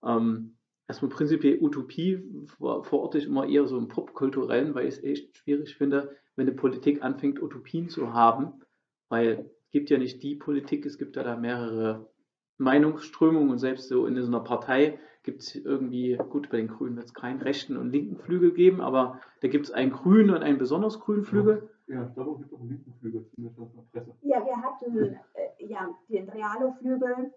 Ähm, 0.04 0.55
erstmal 0.88 1.10
prinzipiell 1.10 1.58
Utopie 1.60 2.22
verorte 2.58 3.18
ich 3.18 3.26
immer 3.26 3.46
eher 3.46 3.66
so 3.66 3.78
im 3.78 3.88
popkulturellen, 3.88 4.74
weil 4.74 4.86
ich 4.86 4.96
es 4.96 5.04
echt 5.04 5.36
schwierig 5.36 5.76
finde, 5.76 6.16
wenn 6.36 6.46
eine 6.46 6.56
Politik 6.56 7.02
anfängt, 7.02 7.42
Utopien 7.42 7.88
zu 7.88 8.12
haben, 8.12 8.62
weil 9.08 9.50
es 9.64 9.70
gibt 9.70 9.90
ja 9.90 9.98
nicht 9.98 10.22
die 10.22 10.36
Politik, 10.36 10.86
es 10.86 10.98
gibt 10.98 11.16
ja 11.16 11.22
da 11.22 11.36
mehrere 11.36 12.10
Meinungsströmungen 12.58 13.50
und 13.50 13.58
selbst 13.58 13.88
so 13.88 14.06
in 14.06 14.20
so 14.20 14.28
einer 14.28 14.40
Partei 14.40 14.98
gibt 15.22 15.42
es 15.42 15.56
irgendwie, 15.56 16.16
gut, 16.30 16.48
bei 16.50 16.58
den 16.58 16.68
Grünen 16.68 16.96
wird 16.96 17.06
es 17.06 17.14
keinen 17.14 17.42
rechten 17.42 17.76
und 17.76 17.90
linken 17.90 18.16
Flügel 18.16 18.52
geben, 18.52 18.80
aber 18.80 19.20
da 19.40 19.48
gibt 19.48 19.66
es 19.66 19.72
einen 19.72 19.90
grünen 19.90 20.30
und 20.30 20.42
einen 20.42 20.56
besonders 20.56 21.00
grünen 21.00 21.24
Flügel. 21.24 21.68
Ja, 21.88 22.06
ich 22.06 22.14
glaube, 22.14 22.32
es 22.32 22.38
gibt 22.38 22.54
auch 22.54 22.60
einen 22.60 22.70
linken 22.70 22.94
Flügel, 23.00 23.26
zumindest 23.34 23.60
aus 23.60 23.72
der 23.74 23.82
Presse. 23.92 24.14
Ja, 24.22 24.44
wir 24.44 24.56
hatten 24.56 24.98
äh, 25.34 25.66
ja, 25.66 25.88
den 26.08 26.28
Realo-Flügel 26.28 27.32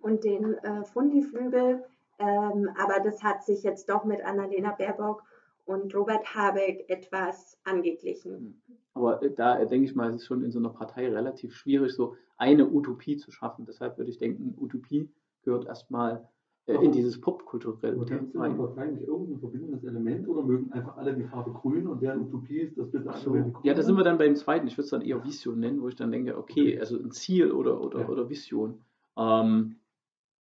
und 0.00 0.24
den 0.24 0.54
äh, 0.58 0.84
Fundi-Flügel. 0.84 1.84
Ähm, 2.18 2.68
aber 2.78 3.00
das 3.02 3.22
hat 3.22 3.44
sich 3.44 3.62
jetzt 3.62 3.88
doch 3.88 4.04
mit 4.04 4.24
Annalena 4.24 4.72
Baerbock 4.72 5.22
und 5.64 5.94
Robert 5.94 6.34
Habeck 6.34 6.84
etwas 6.88 7.58
angeglichen. 7.64 8.62
Aber 8.94 9.22
äh, 9.22 9.32
da 9.32 9.58
äh, 9.58 9.66
denke 9.66 9.86
ich 9.86 9.94
mal, 9.94 10.10
es 10.10 10.16
ist 10.16 10.26
schon 10.26 10.44
in 10.44 10.50
so 10.50 10.58
einer 10.58 10.70
Partei 10.70 11.08
relativ 11.08 11.54
schwierig, 11.54 11.94
so 11.94 12.16
eine 12.36 12.68
Utopie 12.70 13.16
zu 13.16 13.30
schaffen. 13.30 13.64
Deshalb 13.64 13.98
würde 13.98 14.10
ich 14.10 14.18
denken, 14.18 14.54
Utopie 14.60 15.08
gehört 15.44 15.66
erstmal 15.66 16.28
äh, 16.66 16.74
in 16.74 16.92
dieses 16.92 17.20
popkulturelle 17.20 17.96
Aber 17.96 18.04
gibt 18.04 18.28
es 18.28 18.34
in 18.34 18.42
der 18.42 18.50
Partei 18.50 18.86
nicht 18.86 19.06
irgendein 19.06 19.40
verbindendes 19.40 19.84
Element 19.84 20.28
oder 20.28 20.42
mögen 20.42 20.72
einfach 20.72 20.96
alle 20.96 21.14
die 21.14 21.24
Farbe 21.24 21.52
grün 21.52 21.86
und 21.86 22.02
deren 22.02 22.22
Utopie 22.22 22.60
ist, 22.60 22.78
dass 22.78 22.90
bitte 22.90 23.10
so. 23.16 23.34
Ja, 23.62 23.74
da 23.74 23.82
sind 23.82 23.96
wir 23.96 24.04
dann 24.04 24.18
beim 24.18 24.36
zweiten. 24.36 24.66
Ich 24.66 24.74
würde 24.74 24.84
es 24.84 24.90
dann 24.90 25.02
eher 25.02 25.24
Vision 25.24 25.58
nennen, 25.58 25.82
wo 25.82 25.88
ich 25.88 25.96
dann 25.96 26.12
denke, 26.12 26.36
okay, 26.36 26.78
also 26.78 26.96
ein 26.96 27.10
Ziel 27.10 27.50
oder, 27.50 27.80
oder, 27.80 28.00
ja. 28.00 28.08
oder 28.08 28.28
Vision. 28.28 28.84
Ähm, 29.16 29.76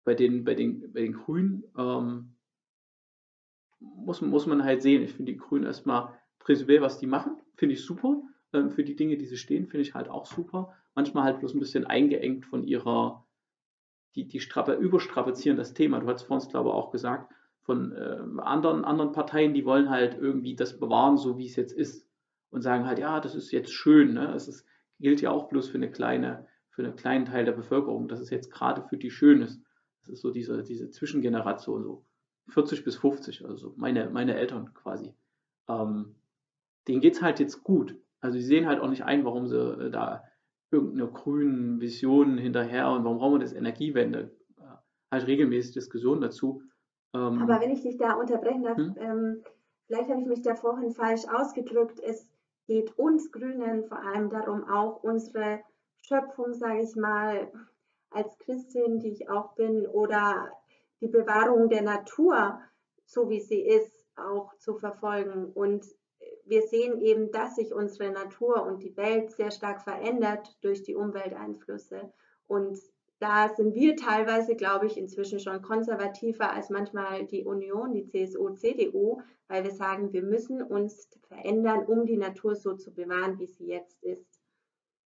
bei 0.03 0.15
den, 0.15 0.43
bei 0.43 0.55
den, 0.55 0.91
bei 0.93 1.01
den 1.01 1.13
Grünen 1.13 1.63
ähm, 1.77 2.35
muss, 3.79 4.21
muss 4.21 4.45
man 4.45 4.63
halt 4.63 4.81
sehen. 4.81 5.03
Ich 5.03 5.13
finde 5.13 5.31
die 5.31 5.37
Grünen 5.37 5.65
erstmal 5.65 6.17
prinzipiell, 6.39 6.81
was 6.81 6.99
die 6.99 7.07
machen, 7.07 7.37
finde 7.55 7.73
ich 7.73 7.83
super. 7.83 8.21
Ähm, 8.53 8.71
für 8.71 8.83
die 8.83 8.95
Dinge, 8.95 9.17
die 9.17 9.25
sie 9.25 9.37
stehen, 9.37 9.67
finde 9.67 9.81
ich 9.81 9.93
halt 9.93 10.09
auch 10.09 10.25
super. 10.25 10.73
Manchmal 10.95 11.23
halt 11.23 11.39
bloß 11.39 11.53
ein 11.53 11.59
bisschen 11.59 11.85
eingeengt 11.85 12.45
von 12.45 12.63
ihrer, 12.63 13.25
die, 14.15 14.27
die 14.27 14.39
Strappe, 14.39 14.73
überstrapazieren 14.73 15.57
das 15.57 15.73
Thema. 15.73 15.99
Du 15.99 16.07
hast 16.07 16.23
vorhin, 16.23 16.47
glaube 16.49 16.69
ich, 16.69 16.75
auch 16.75 16.91
gesagt, 16.91 17.33
von 17.61 17.91
äh, 17.93 18.19
anderen, 18.39 18.83
anderen 18.83 19.11
Parteien, 19.11 19.53
die 19.53 19.65
wollen 19.65 19.89
halt 19.89 20.17
irgendwie 20.19 20.55
das 20.55 20.79
bewahren, 20.79 21.17
so 21.17 21.37
wie 21.37 21.45
es 21.45 21.55
jetzt 21.55 21.73
ist. 21.73 22.07
Und 22.49 22.63
sagen 22.63 22.85
halt, 22.85 22.99
ja, 22.99 23.21
das 23.21 23.33
ist 23.33 23.51
jetzt 23.51 23.71
schön. 23.71 24.13
Ne? 24.13 24.35
Gilt 24.99 25.21
ja 25.21 25.31
auch 25.31 25.47
bloß 25.47 25.69
für 25.69 25.77
eine 25.77 25.89
kleine, 25.89 26.47
für 26.69 26.83
einen 26.83 26.97
kleinen 26.97 27.25
Teil 27.25 27.45
der 27.45 27.53
Bevölkerung, 27.53 28.09
dass 28.09 28.19
es 28.19 28.29
jetzt 28.29 28.51
gerade 28.51 28.83
für 28.89 28.97
die 28.97 29.09
schön 29.09 29.41
ist. 29.41 29.63
Das 30.01 30.13
ist 30.13 30.21
so 30.21 30.31
diese, 30.31 30.63
diese 30.63 30.89
Zwischengeneration, 30.89 31.83
so 31.83 32.05
40 32.49 32.83
bis 32.83 32.95
50, 32.97 33.45
also 33.45 33.73
meine, 33.77 34.09
meine 34.09 34.35
Eltern 34.35 34.73
quasi. 34.73 35.13
Ähm, 35.67 36.15
denen 36.87 37.01
geht 37.01 37.15
es 37.15 37.21
halt 37.21 37.39
jetzt 37.39 37.63
gut. 37.63 37.95
Also 38.19 38.37
sie 38.37 38.45
sehen 38.45 38.67
halt 38.67 38.79
auch 38.79 38.89
nicht 38.89 39.03
ein, 39.03 39.25
warum 39.25 39.47
sie 39.47 39.57
äh, 39.57 39.89
da 39.89 40.23
irgendeine 40.71 41.11
grünen 41.11 41.81
Vision 41.81 42.37
hinterher 42.37 42.89
und 42.89 43.03
warum 43.03 43.17
brauchen 43.17 43.33
wir 43.35 43.39
das 43.39 43.53
Energiewende? 43.53 44.31
Halt 45.11 45.27
regelmäßig 45.27 45.73
Diskussionen 45.73 46.21
dazu. 46.21 46.63
Ähm, 47.13 47.41
Aber 47.41 47.59
wenn 47.59 47.71
ich 47.71 47.81
dich 47.81 47.97
da 47.97 48.13
unterbrechen 48.13 48.63
darf, 48.63 48.77
hm? 48.77 48.95
ähm, 48.97 49.43
vielleicht 49.85 50.09
habe 50.09 50.21
ich 50.21 50.27
mich 50.27 50.41
da 50.41 50.55
vorhin 50.55 50.91
falsch 50.91 51.25
ausgedrückt. 51.27 51.99
Es 51.99 52.29
geht 52.67 52.97
uns 52.97 53.31
Grünen 53.31 53.83
vor 53.83 53.99
allem 53.99 54.29
darum, 54.29 54.63
auch 54.63 55.03
unsere 55.03 55.59
Schöpfung, 56.01 56.53
sage 56.53 56.81
ich 56.81 56.95
mal, 56.95 57.51
als 58.11 58.37
Christin, 58.39 58.99
die 58.99 59.11
ich 59.11 59.29
auch 59.29 59.55
bin, 59.55 59.87
oder 59.87 60.51
die 61.01 61.07
Bewahrung 61.07 61.69
der 61.69 61.81
Natur, 61.81 62.59
so 63.05 63.29
wie 63.29 63.41
sie 63.41 63.61
ist, 63.61 64.05
auch 64.15 64.53
zu 64.57 64.75
verfolgen. 64.75 65.45
Und 65.45 65.85
wir 66.45 66.61
sehen 66.63 67.01
eben, 67.01 67.31
dass 67.31 67.55
sich 67.55 67.73
unsere 67.73 68.11
Natur 68.11 68.63
und 68.63 68.83
die 68.83 68.95
Welt 68.97 69.31
sehr 69.31 69.51
stark 69.51 69.81
verändert 69.81 70.57
durch 70.61 70.83
die 70.83 70.95
Umwelteinflüsse. 70.95 72.11
Und 72.47 72.77
da 73.19 73.49
sind 73.49 73.75
wir 73.75 73.95
teilweise, 73.95 74.55
glaube 74.55 74.87
ich, 74.87 74.97
inzwischen 74.97 75.39
schon 75.39 75.61
konservativer 75.61 76.51
als 76.51 76.69
manchmal 76.69 77.25
die 77.25 77.45
Union, 77.45 77.93
die 77.93 78.07
CSU, 78.07 78.55
CDU, 78.55 79.21
weil 79.47 79.63
wir 79.63 79.71
sagen, 79.71 80.11
wir 80.11 80.23
müssen 80.23 80.61
uns 80.61 81.07
verändern, 81.27 81.85
um 81.85 82.05
die 82.05 82.17
Natur 82.17 82.55
so 82.55 82.75
zu 82.75 82.91
bewahren, 82.93 83.37
wie 83.37 83.47
sie 83.47 83.67
jetzt 83.67 84.01
ist. 84.03 84.40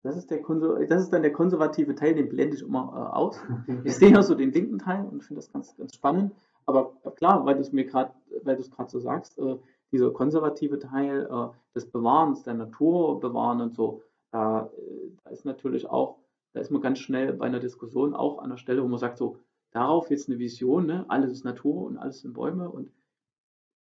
Das 0.05 0.19
ist, 0.19 0.31
der 0.31 0.41
das 0.89 1.03
ist 1.03 1.13
dann 1.15 1.23
der 1.23 1.33
konservative 1.33 1.95
Teil, 1.95 2.15
den 2.15 2.29
blende 2.29 2.57
ich 2.57 2.63
immer 2.63 2.93
äh, 2.95 3.17
aus. 3.17 3.41
Ich 3.85 3.97
sehe 3.97 4.13
ja 4.13 4.23
so 4.23 4.35
den 4.35 4.53
linken 4.53 4.79
Teil 4.79 5.03
und 5.11 5.25
finde 5.25 5.41
das 5.41 5.51
ganz, 5.51 5.75
ganz 5.77 5.95
spannend. 5.95 6.33
aber 6.67 6.93
klar, 7.17 7.45
weil 7.47 7.55
du 7.55 7.63
es 7.63 7.73
mir 7.73 7.87
gerade, 7.87 8.13
weil 8.43 8.57
du 8.57 8.61
es 8.61 8.71
gerade 8.71 8.91
so 8.91 9.01
sagst, 9.01 9.39
äh, 9.39 9.57
dieser 9.93 10.11
konservative 10.11 10.79
Teil 10.79 11.27
äh, 11.31 11.49
des 11.75 11.87
Bewahrens 11.91 12.43
der 12.43 12.53
Natur 12.53 13.19
bewahren 13.19 13.63
und 13.63 13.75
so, 13.75 14.03
da, 14.31 14.67
äh, 14.77 15.11
da 15.25 15.31
ist 15.31 15.47
natürlich 15.47 15.89
auch, 15.89 16.19
da 16.53 16.61
ist 16.61 16.71
man 16.71 16.83
ganz 16.83 16.99
schnell 16.99 17.33
bei 17.33 17.47
einer 17.47 17.61
Diskussion 17.61 18.15
auch 18.15 18.39
an 18.39 18.51
der 18.51 18.59
Stelle, 18.59 18.83
wo 18.83 18.89
man 18.89 18.99
sagt, 18.99 19.17
so, 19.17 19.39
darauf 19.71 20.11
jetzt 20.11 20.29
eine 20.29 20.39
Vision, 20.39 20.85
ne? 20.87 21.07
alles 21.09 21.33
ist 21.33 21.45
Natur 21.45 21.87
und 21.87 21.97
alles 21.97 22.21
sind 22.21 22.35
Bäume 22.35 22.69
und 22.69 22.91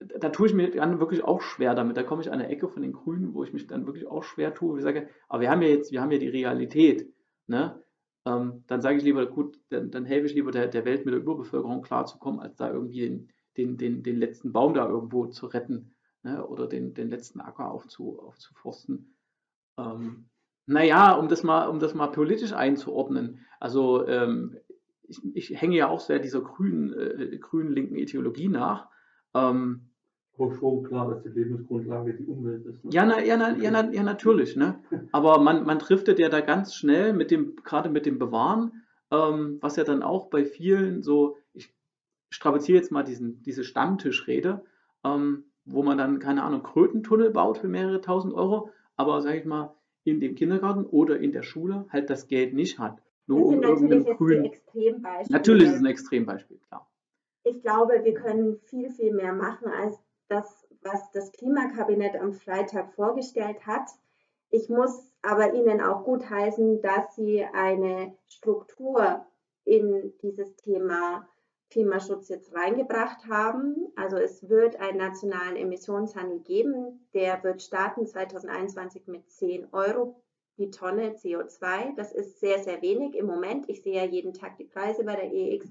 da 0.01 0.29
tue 0.29 0.47
ich 0.47 0.55
mir 0.55 0.71
dann 0.71 1.01
wirklich 1.01 1.25
auch 1.25 1.41
schwer 1.41 1.75
damit. 1.75 1.97
Da 1.97 2.03
komme 2.03 2.23
ich 2.23 2.31
an 2.31 2.41
eine 2.41 2.49
Ecke 2.49 2.69
von 2.69 2.83
den 2.83 2.93
Grünen, 2.93 3.35
wo 3.35 3.43
ich 3.43 3.53
mich 3.53 3.67
dann 3.67 3.87
wirklich 3.87 4.07
auch 4.07 4.23
schwer 4.23 4.55
tue. 4.55 4.79
Ich 4.79 4.85
sage, 4.85 5.09
aber 5.29 5.43
wir 5.43 5.51
haben 5.51 5.63
ja 5.63 5.69
jetzt, 5.69 5.91
wir 5.93 6.01
haben 6.01 6.13
ja 6.13 6.19
die 6.19 6.29
Realität. 6.29 7.13
Ne? 7.47 7.83
Ähm, 8.25 8.65
dann 8.67 8.81
sage 8.81 8.99
ich 8.99 9.03
lieber, 9.03 9.27
gut, 9.27 9.59
dann, 9.71 9.91
dann 9.91 10.05
helfe 10.05 10.27
ich 10.27 10.35
lieber 10.35 10.53
der, 10.53 10.69
der 10.69 10.85
Welt 10.85 11.05
mit 11.05 11.15
der 11.15 11.21
Überbevölkerung 11.21 11.83
klarzukommen, 11.83 12.41
als 12.41 12.57
da 12.57 12.71
irgendwie 12.71 13.01
den, 13.01 13.29
den, 13.57 13.77
den, 13.77 14.03
den 14.03 14.17
letzten 14.17 14.53
Baum 14.53 14.75
da 14.75 14.89
irgendwo 14.89 15.27
zu 15.27 15.47
retten 15.47 15.95
ne? 16.23 16.47
oder 16.47 16.69
den, 16.69 16.95
den 16.95 17.11
letzten 17.11 17.41
Acker 17.41 17.71
aufzu, 17.71 18.21
aufzuforsten. 18.21 19.17
Ähm, 19.79 20.29
naja, 20.67 21.15
um 21.15 21.29
das 21.29 21.43
mal, 21.43 21.67
um 21.67 21.81
das 21.81 21.95
mal 21.95 22.09
politisch 22.09 22.53
einzuordnen. 22.53 23.47
Also 23.59 24.07
ähm, 24.07 24.59
ich, 25.03 25.21
ich, 25.35 25.61
hänge 25.61 25.77
ja 25.77 25.89
auch 25.89 26.01
sehr 26.01 26.19
dieser 26.19 26.43
grünen, 26.43 26.93
äh, 26.93 27.39
grünen 27.39 27.73
linken 27.73 27.97
Ideologie 27.97 28.49
nach. 28.49 28.89
Ähm, 29.35 29.88
aber 30.39 30.55
schon 30.55 30.85
klar, 30.85 31.11
dass 31.11 31.23
die 31.23 31.31
Lebensgrundlage 31.31 32.15
die 32.15 32.25
Umwelt 32.25 32.65
ist. 32.67 32.85
Ne? 32.85 32.91
Ja, 32.93 33.05
na, 33.05 33.21
ja, 33.21 33.37
na, 33.37 33.57
ja, 33.57 33.71
na, 33.71 33.91
ja, 33.91 34.03
natürlich. 34.03 34.57
Ne? 34.57 34.79
Aber 35.13 35.41
man, 35.41 35.65
man 35.65 35.79
driftet 35.79 36.19
ja 36.19 36.29
da 36.29 36.41
ganz 36.41 36.75
schnell 36.75 37.13
mit 37.13 37.31
dem, 37.31 37.57
gerade 37.57 37.91
mit 37.91 38.07
dem 38.07 38.19
Bewahren, 38.19 38.85
ähm, 39.11 39.59
was 39.61 39.77
ja 39.77 39.85
dann 39.85 40.03
auch 40.03 40.27
bei 40.27 40.45
vielen 40.45 41.03
so, 41.03 41.37
ich 41.55 41.75
strapaziere 42.31 42.79
jetzt 42.79 42.93
mal 42.93 43.03
diesen, 43.03 43.43
diese 43.43 43.65
Stammtischrede, 43.65 44.63
ähm, 45.05 45.45
wo 45.65 45.83
man 45.83 45.99
dann, 45.99 46.19
keine 46.19 46.45
Ahnung, 46.45 46.63
Krötentunnel 46.63 47.31
baut 47.31 47.59
für 47.59 47.69
mehrere 47.69 48.01
tausend 48.01 48.33
Euro, 48.35 48.71
aber 48.97 49.21
sage 49.23 49.39
ich 49.39 49.45
mal, 49.45 49.75
in 50.05 50.21
dem 50.21 50.35
Kindergarten 50.35 50.85
oder 50.87 51.19
in 51.19 51.33
der 51.33 51.43
Schule 51.43 51.87
halt 51.91 52.11
das 52.11 52.29
Geld 52.29 52.55
nicht 52.55 52.79
hat. 52.79 53.03
Nur 53.27 53.41
das 53.41 53.49
sind 53.49 53.59
um 53.59 53.65
natürlich 53.75 54.07
jetzt 54.07 54.17
grünen... 54.17 54.45
Extrembeispiele. 54.45 55.39
Natürlich 55.39 55.65
ist 55.65 55.75
es 55.75 55.81
ein 55.81 55.87
Extrembeispiel, 55.87 56.59
klar. 56.69 56.91
Ich 57.45 57.61
glaube, 57.63 58.01
wir 58.03 58.15
können 58.15 58.59
viel, 58.61 58.91
viel 58.91 59.13
mehr 59.15 59.33
machen 59.33 59.69
als 59.69 59.99
das, 60.29 60.67
was 60.83 61.11
das 61.13 61.33
Klimakabinett 61.33 62.17
am 62.17 62.33
Freitag 62.33 62.95
vorgestellt 62.95 63.67
hat. 63.67 63.89
Ich 64.51 64.69
muss 64.69 65.13
aber 65.23 65.55
Ihnen 65.55 65.81
auch 65.81 66.05
gutheißen, 66.05 66.81
dass 66.81 67.17
Sie 67.17 67.45
eine 67.45 68.17
Struktur 68.29 69.27
in 69.65 70.13
dieses 70.23 70.57
Thema 70.57 71.29
Klimaschutz 71.71 72.29
jetzt 72.29 72.55
reingebracht 72.55 73.27
haben. 73.29 73.89
Also 73.97 74.17
es 74.17 74.49
wird 74.49 74.77
einen 74.77 74.99
nationalen 74.99 75.57
Emissionshandel 75.57 76.41
geben. 76.41 77.07
Der 77.13 77.43
wird 77.45 77.63
starten 77.63 78.07
2021 78.07 79.07
mit 79.07 79.31
10 79.31 79.69
Euro 79.73 80.23
die 80.57 80.71
Tonne 80.71 81.11
CO2. 81.11 81.95
Das 81.97 82.13
ist 82.13 82.41
sehr, 82.41 82.59
sehr 82.59 82.83
wenig 82.83 83.15
im 83.15 83.27
Moment. 83.27 83.69
Ich 83.69 83.83
sehe 83.83 83.97
ja 83.97 84.05
jeden 84.05 84.33
Tag 84.33 84.57
die 84.57 84.65
Preise 84.65 85.05
bei 85.05 85.15
der 85.15 85.33
EX 85.33 85.69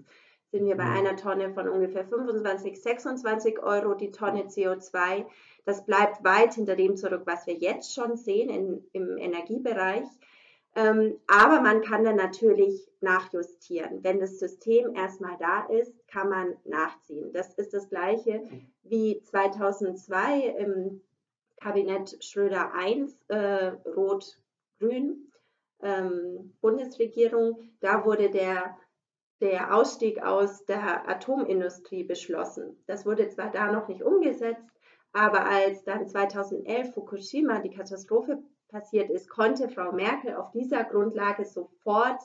sind 0.51 0.65
wir 0.65 0.77
bei 0.77 0.85
mhm. 0.85 0.97
einer 0.97 1.15
Tonne 1.17 1.53
von 1.53 1.67
ungefähr 1.67 2.05
25, 2.05 2.81
26 2.81 3.59
Euro 3.61 3.93
die 3.93 4.11
Tonne 4.11 4.43
CO2. 4.43 5.25
Das 5.65 5.85
bleibt 5.85 6.23
weit 6.23 6.53
hinter 6.53 6.75
dem 6.75 6.95
zurück, 6.95 7.23
was 7.25 7.45
wir 7.45 7.55
jetzt 7.55 7.93
schon 7.93 8.15
sehen 8.15 8.49
in, 8.49 8.85
im 8.93 9.17
Energiebereich. 9.17 10.07
Ähm, 10.75 11.19
aber 11.27 11.61
man 11.61 11.81
kann 11.81 12.03
dann 12.03 12.15
natürlich 12.17 12.87
nachjustieren. 13.01 14.03
Wenn 14.03 14.19
das 14.19 14.37
System 14.37 14.95
erstmal 14.95 15.35
da 15.39 15.65
ist, 15.65 16.07
kann 16.07 16.29
man 16.29 16.55
nachziehen. 16.65 17.33
Das 17.33 17.53
ist 17.55 17.73
das 17.73 17.89
gleiche 17.89 18.47
wie 18.83 19.21
2002 19.23 20.55
im 20.59 21.01
Kabinett 21.59 22.23
Schröder 22.23 22.71
I, 22.79 23.07
äh, 23.27 23.71
Rot-Grün, 23.89 25.31
ähm, 25.81 26.53
Bundesregierung. 26.61 27.57
Da 27.79 28.05
wurde 28.05 28.29
der 28.29 28.77
der 29.41 29.75
Ausstieg 29.75 30.23
aus 30.23 30.65
der 30.65 31.07
Atomindustrie 31.07 32.03
beschlossen. 32.03 32.81
Das 32.87 33.05
wurde 33.05 33.29
zwar 33.29 33.51
da 33.51 33.71
noch 33.71 33.87
nicht 33.87 34.03
umgesetzt, 34.03 34.65
aber 35.13 35.45
als 35.45 35.83
dann 35.83 36.07
2011 36.07 36.93
Fukushima 36.93 37.59
die 37.59 37.69
Katastrophe 37.69 38.39
passiert 38.69 39.09
ist, 39.09 39.29
konnte 39.29 39.69
Frau 39.69 39.91
Merkel 39.91 40.35
auf 40.35 40.51
dieser 40.51 40.83
Grundlage 40.83 41.45
sofort 41.45 42.19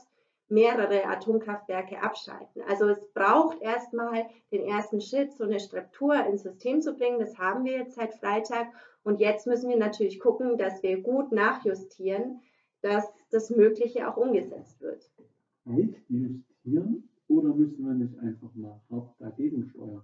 mehrere 0.48 1.07
Atomkraftwerke 1.07 2.03
abschalten. 2.03 2.62
Also 2.68 2.88
es 2.88 3.12
braucht 3.14 3.61
erstmal 3.62 4.27
den 4.51 4.66
ersten 4.66 5.01
Schritt, 5.01 5.33
so 5.33 5.44
eine 5.44 5.61
Struktur 5.61 6.14
ins 6.27 6.42
System 6.42 6.83
zu 6.83 6.94
bringen. 6.94 7.18
Das 7.18 7.38
haben 7.38 7.64
wir 7.64 7.79
jetzt 7.79 7.94
seit 7.94 8.14
Freitag. 8.14 8.68
Und 9.03 9.20
jetzt 9.20 9.46
müssen 9.46 9.70
wir 9.70 9.79
natürlich 9.79 10.20
gucken, 10.20 10.59
dass 10.59 10.83
wir 10.83 11.01
gut 11.01 11.33
nachjustieren, 11.33 12.42
dass 12.83 13.11
das 13.31 13.51
Mögliche 13.51 14.09
auch 14.09 14.16
umgesetzt 14.16 14.81
wird. 14.83 15.11
Nicht 15.64 15.96
justieren 16.64 17.09
oder 17.29 17.55
müssen 17.55 17.87
wir 17.87 17.94
nicht 17.94 18.18
einfach 18.18 18.55
mal 18.55 18.81
hart 18.90 19.14
dagegen 19.18 19.64
steuern? 19.70 20.03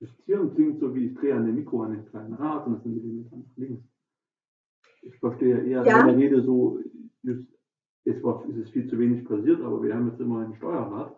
Justieren 0.00 0.54
klingt 0.54 0.80
so 0.80 0.94
wie 0.94 1.06
ich 1.06 1.14
drehe 1.14 1.34
an 1.34 1.46
dem 1.46 1.54
Mikro 1.54 1.82
an 1.82 1.92
den 1.92 2.06
kleinen 2.06 2.34
Rad 2.34 2.66
und 2.66 2.74
das 2.74 2.82
sind 2.82 2.96
Millimeter 2.96 3.36
nach 3.36 3.56
links. 3.56 3.84
Ich 5.02 5.18
verstehe 5.18 5.64
eher 5.64 5.84
ja. 5.84 6.00
deine 6.00 6.16
Rede 6.16 6.42
so, 6.42 6.80
just, 7.22 7.46
es, 8.04 8.22
war, 8.22 8.44
es 8.48 8.56
ist 8.56 8.70
viel 8.70 8.88
zu 8.88 8.98
wenig 8.98 9.24
passiert, 9.24 9.60
aber 9.62 9.82
wir 9.82 9.94
haben 9.94 10.08
jetzt 10.08 10.20
immer 10.20 10.40
ein 10.40 10.54
Steuerrad. 10.54 11.16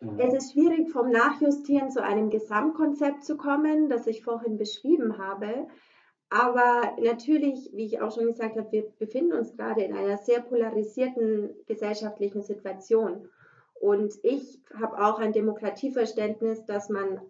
Äh, 0.00 0.06
es 0.18 0.34
ist 0.34 0.52
schwierig, 0.52 0.90
vom 0.90 1.10
Nachjustieren 1.10 1.90
zu 1.90 2.02
einem 2.02 2.30
Gesamtkonzept 2.30 3.24
zu 3.24 3.36
kommen, 3.36 3.88
das 3.88 4.06
ich 4.06 4.24
vorhin 4.24 4.56
beschrieben 4.56 5.18
habe. 5.18 5.66
Aber 6.30 6.96
natürlich, 7.02 7.70
wie 7.72 7.86
ich 7.86 8.00
auch 8.00 8.14
schon 8.14 8.26
gesagt 8.26 8.56
habe, 8.56 8.70
wir 8.70 8.84
befinden 8.98 9.32
uns 9.32 9.56
gerade 9.56 9.82
in 9.82 9.94
einer 9.94 10.18
sehr 10.18 10.40
polarisierten 10.40 11.50
gesellschaftlichen 11.66 12.42
Situation. 12.42 13.28
Und 13.80 14.14
ich 14.22 14.60
habe 14.74 14.98
auch 14.98 15.18
ein 15.18 15.32
Demokratieverständnis, 15.32 16.64
dass 16.66 16.88
man 16.88 17.20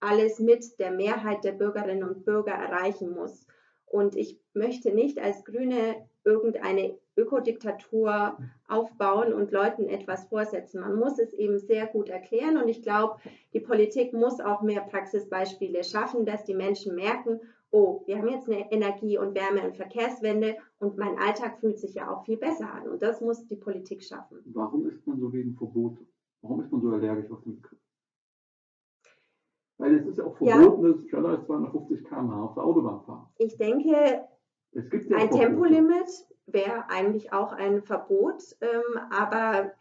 alles 0.00 0.38
mit 0.38 0.78
der 0.78 0.92
Mehrheit 0.92 1.44
der 1.44 1.52
Bürgerinnen 1.52 2.04
und 2.04 2.24
Bürger 2.24 2.52
erreichen 2.52 3.14
muss. 3.14 3.46
Und 3.86 4.16
ich 4.16 4.38
möchte 4.52 4.92
nicht 4.92 5.18
als 5.18 5.44
Grüne 5.44 6.08
irgendeine 6.24 6.98
Ökodiktatur 7.16 8.38
aufbauen 8.68 9.32
und 9.32 9.50
Leuten 9.50 9.88
etwas 9.88 10.26
vorsetzen. 10.26 10.80
Man 10.80 10.96
muss 10.96 11.18
es 11.18 11.32
eben 11.32 11.58
sehr 11.58 11.86
gut 11.86 12.10
erklären 12.10 12.58
und 12.58 12.68
ich 12.68 12.82
glaube, 12.82 13.18
die 13.54 13.60
Politik 13.60 14.12
muss 14.12 14.40
auch 14.40 14.62
mehr 14.62 14.82
Praxisbeispiele 14.82 15.82
schaffen, 15.84 16.26
dass 16.26 16.44
die 16.44 16.54
Menschen 16.54 16.94
merken, 16.94 17.40
oh, 17.70 18.02
wir 18.06 18.18
haben 18.18 18.28
jetzt 18.28 18.48
eine 18.48 18.70
Energie- 18.72 19.18
und 19.18 19.34
Wärme- 19.34 19.66
und 19.66 19.76
Verkehrswende 19.76 20.56
und 20.78 20.96
mein 20.96 21.18
Alltag 21.18 21.58
fühlt 21.60 21.78
sich 21.78 21.94
ja 21.94 22.10
auch 22.10 22.24
viel 22.24 22.36
besser 22.36 22.72
an. 22.72 22.88
Und 22.88 23.02
das 23.02 23.20
muss 23.20 23.46
die 23.46 23.56
Politik 23.56 24.02
schaffen. 24.02 24.38
Warum 24.46 24.88
ist 24.88 25.06
man 25.06 25.20
so 25.20 25.28
gegen 25.28 25.54
Verbote? 25.54 26.06
Warum 26.42 26.62
ist 26.62 26.72
man 26.72 26.80
so 26.80 26.88
allergisch 26.88 27.30
auf 27.30 27.42
den 27.42 27.56
Begriff? 27.56 27.78
Weil 29.78 29.96
es 29.96 30.06
ist 30.06 30.18
ja 30.18 30.24
auch 30.24 30.36
verboten, 30.36 30.86
ja. 30.86 30.92
dass 30.92 31.08
schneller 31.08 31.28
als 31.30 31.46
250 31.46 32.04
km/h 32.04 32.42
auf 32.42 32.54
der 32.54 32.64
Autobahn 32.64 33.00
fahren. 33.02 33.26
Ich 33.38 33.56
denke, 33.56 33.90
ja 33.90 35.16
ein 35.16 35.30
Tempolimit 35.30 36.26
wäre 36.46 36.88
eigentlich 36.88 37.32
auch 37.32 37.52
ein 37.52 37.82
Verbot, 37.82 38.42
ähm, 38.60 39.00
aber 39.10 39.72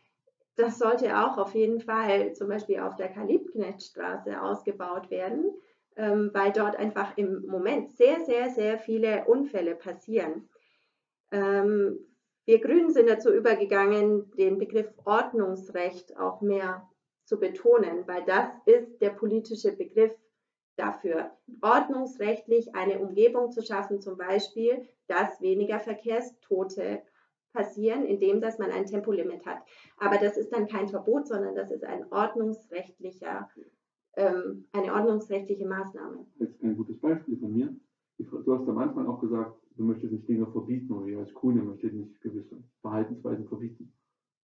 das 0.55 0.79
sollte 0.79 1.17
auch 1.17 1.37
auf 1.37 1.53
jeden 1.53 1.79
Fall 1.79 2.33
zum 2.33 2.47
Beispiel 2.47 2.79
auf 2.79 2.95
der 2.95 3.09
Kalibknechtstraße 3.09 4.41
ausgebaut 4.41 5.09
werden 5.11 5.53
weil 6.33 6.51
dort 6.51 6.75
einfach 6.75 7.17
im 7.17 7.45
Moment 7.47 7.91
sehr, 7.91 8.23
sehr, 8.25 8.49
sehr 8.49 8.77
viele 8.77 9.25
Unfälle 9.25 9.75
passieren. 9.75 10.49
Ähm, 11.31 11.99
wir 12.45 12.61
Grünen 12.61 12.91
sind 12.91 13.09
dazu 13.09 13.33
übergegangen, 13.33 14.31
den 14.37 14.57
Begriff 14.57 14.87
Ordnungsrecht 15.03 16.17
auch 16.17 16.41
mehr 16.41 16.87
zu 17.25 17.39
betonen, 17.39 18.07
weil 18.07 18.23
das 18.23 18.47
ist 18.65 19.01
der 19.01 19.09
politische 19.09 19.73
Begriff 19.73 20.13
dafür, 20.77 21.31
ordnungsrechtlich 21.61 22.73
eine 22.73 22.99
Umgebung 22.99 23.51
zu 23.51 23.61
schaffen, 23.61 23.99
zum 23.99 24.17
Beispiel, 24.17 24.87
dass 25.07 25.41
weniger 25.41 25.79
Verkehrstote 25.79 27.01
passieren, 27.51 28.05
indem 28.05 28.39
dass 28.39 28.59
man 28.59 28.71
ein 28.71 28.85
Tempolimit 28.85 29.45
hat. 29.45 29.57
Aber 29.97 30.17
das 30.17 30.37
ist 30.37 30.53
dann 30.53 30.67
kein 30.67 30.87
Verbot, 30.87 31.27
sondern 31.27 31.55
das 31.55 31.71
ist 31.71 31.83
ein 31.83 32.05
ordnungsrechtlicher 32.11 33.49
ähm, 34.17 34.65
eine 34.71 34.93
ordnungsrechtliche 34.93 35.67
Maßnahme. 35.67 36.25
Jetzt 36.39 36.61
ein 36.63 36.75
gutes 36.75 36.99
Beispiel 36.99 37.37
von 37.37 37.53
mir. 37.53 37.75
Du 38.17 38.57
hast 38.57 38.67
am 38.67 38.79
Anfang 38.79 39.05
auch 39.05 39.21
gesagt, 39.21 39.61
du 39.75 39.83
möchtest 39.83 40.11
nicht 40.11 40.27
Dinge 40.27 40.47
verbieten 40.47 40.91
oder 40.91 41.05
ihr 41.05 41.19
als 41.19 41.33
Grüne 41.35 41.61
möchtet 41.61 41.93
nicht 41.93 42.19
gewisse 42.21 42.63
Verhaltensweisen 42.81 43.47
verbieten. 43.47 43.93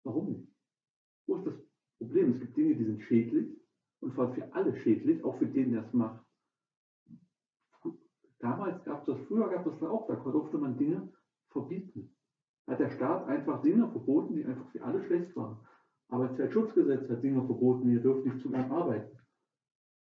Warum 0.03 0.33
nicht? 0.33 0.47
Wo 1.25 1.37
ist 1.37 1.47
das 1.47 1.53
Problem? 1.99 2.33
Es 2.33 2.41
gibt 2.41 2.57
Dinge, 2.57 2.75
die 2.75 2.83
sind 2.83 3.01
schädlich 3.03 3.47
und 4.01 4.13
zwar 4.13 4.33
für 4.33 4.53
alle 4.53 4.75
schädlich, 4.75 5.23
auch 5.23 5.37
für 5.37 5.45
den, 5.45 5.71
der 5.71 5.85
es 5.85 5.93
macht. 5.93 6.21
Damals 8.39 8.83
gab 8.83 9.01
es 9.01 9.05
das, 9.05 9.27
früher 9.27 9.49
gab 9.49 9.65
es 9.65 9.79
das 9.79 9.89
auch, 9.89 10.07
da 10.07 10.15
durfte 10.15 10.57
man 10.57 10.77
Dinge 10.77 11.07
verbieten. 11.49 12.13
Hat 12.67 12.79
der 12.79 12.89
Staat 12.89 13.27
einfach 13.27 13.61
Dinge 13.61 13.89
verboten, 13.89 14.35
die 14.35 14.43
einfach 14.43 14.69
für 14.71 14.83
alle 14.83 15.01
schlecht 15.05 15.33
waren. 15.35 15.57
Arbeitszeitschutzgesetz 16.09 17.09
hat 17.09 17.23
Dinge 17.23 17.45
verboten, 17.45 17.89
ihr 17.89 18.01
dürft 18.01 18.25
nicht 18.25 18.41
zu 18.41 18.49
lange 18.49 18.69
arbeiten. 18.71 19.20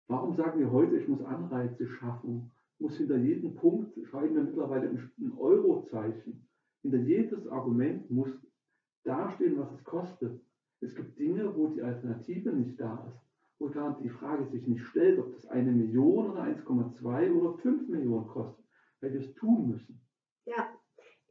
Warum 0.08 0.36
sagen 0.36 0.60
wir 0.60 0.72
heute, 0.72 0.98
ich 0.98 1.08
muss 1.08 1.24
Anreize 1.24 1.88
schaffen, 1.88 2.52
muss 2.80 2.98
hinter 2.98 3.18
jedem 3.18 3.56
Punkt, 3.56 3.98
schreiben 4.08 4.36
wir 4.36 4.44
mittlerweile 4.44 4.89
ein 4.89 5.34
Eurozeichen. 5.38 6.48
Hinter 6.82 7.00
jedes 7.00 7.48
Argument 7.48 8.12
muss 8.12 8.30
dastehen, 9.04 9.58
was 9.58 9.72
es 9.72 9.84
kostet. 9.84 10.42
Es 10.82 10.94
gibt 10.96 11.18
Dinge, 11.18 11.56
wo 11.56 11.68
die 11.68 11.82
Alternative 11.82 12.52
nicht 12.52 12.80
da 12.80 13.06
ist, 13.08 13.22
wo 13.60 13.70
gar 13.70 13.98
die 14.02 14.10
Frage 14.10 14.46
sich 14.48 14.68
nicht 14.68 14.84
stellt, 14.88 15.20
ob 15.20 15.32
das 15.34 15.48
eine 15.48 15.72
Million 15.72 16.32
oder 16.32 16.44
1,2 16.44 17.32
oder 17.32 17.58
5 17.60 17.88
Millionen 17.88 18.28
kostet, 18.28 18.66
weil 19.00 19.13
wir 19.13 19.22
es 19.22 19.34
tun 19.36 19.70
müssen. 19.70 20.02
Ja, 20.46 20.68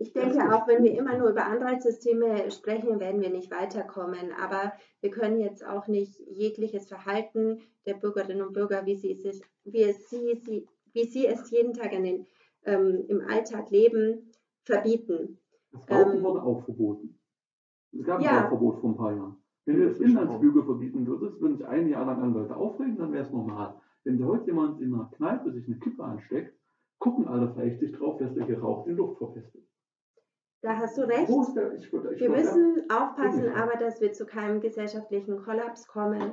ich 0.02 0.12
denke 0.12 0.52
auch, 0.52 0.66
wenn 0.66 0.82
wir 0.82 0.98
immer 0.98 1.16
nur 1.16 1.30
über 1.30 1.46
Anreizsysteme 1.46 2.50
sprechen, 2.50 2.98
werden 2.98 3.20
wir 3.20 3.30
nicht 3.30 3.52
weiterkommen. 3.52 4.32
Aber 4.42 4.72
wir 5.00 5.10
können 5.10 5.38
jetzt 5.38 5.64
auch 5.64 5.86
nicht 5.86 6.18
jegliches 6.28 6.88
Verhalten 6.88 7.60
der 7.86 7.94
Bürgerinnen 7.94 8.42
und 8.42 8.52
Bürger, 8.52 8.84
wie 8.84 8.96
sie, 8.96 9.14
sich, 9.14 9.40
wie 9.64 9.82
es, 9.82 10.10
sie, 10.10 10.40
sie, 10.44 10.68
wie 10.92 11.04
sie 11.04 11.26
es 11.26 11.50
jeden 11.50 11.72
Tag 11.72 11.92
den, 11.92 12.26
ähm, 12.64 13.04
im 13.08 13.20
Alltag 13.20 13.70
leben, 13.70 14.32
verbieten. 14.64 15.38
Das 15.70 15.88
Rauchen 15.88 16.16
ähm, 16.16 16.22
wurde 16.24 16.42
auch 16.42 16.64
verboten. 16.64 17.18
Es 17.92 18.04
gab 18.04 18.20
ja. 18.20 18.42
ein 18.42 18.48
Verbot 18.48 18.80
vor 18.80 18.90
ein 18.90 18.96
paar 18.96 19.14
Jahren. 19.14 19.36
Wenn 19.66 19.76
du 19.76 19.86
jetzt 19.86 20.00
Inlandsflüge 20.00 20.64
verbieten 20.64 21.06
würdest, 21.06 21.40
würden 21.40 21.58
sich 21.58 21.66
ein 21.66 21.88
Jahr 21.88 22.06
lang 22.06 22.20
Anwälte 22.20 22.56
aufregen, 22.56 22.98
dann 22.98 23.12
wäre 23.12 23.24
es 23.24 23.30
normal. 23.30 23.80
Wenn 24.02 24.24
heute 24.26 24.46
jemand 24.46 24.80
in 24.80 24.92
einer 24.92 25.08
Kneipe 25.12 25.52
sich 25.52 25.66
eine 25.68 25.78
Kippe 25.78 26.02
ansteckt, 26.02 26.58
gucken 26.98 27.28
alle 27.28 27.52
verächtlich 27.52 27.92
drauf, 27.92 28.18
dass 28.18 28.34
der 28.34 28.46
geraucht 28.46 28.88
in 28.88 28.96
Luft 28.96 29.18
verpestet. 29.18 29.62
Da 30.62 30.78
hast 30.78 30.96
du 30.96 31.02
recht. 31.02 31.28
Wir 31.28 32.30
müssen 32.30 32.88
aufpassen, 32.88 33.48
aber 33.48 33.76
dass 33.78 34.00
wir 34.00 34.12
zu 34.12 34.24
keinem 34.24 34.60
gesellschaftlichen 34.60 35.42
Kollaps 35.42 35.88
kommen. 35.88 36.32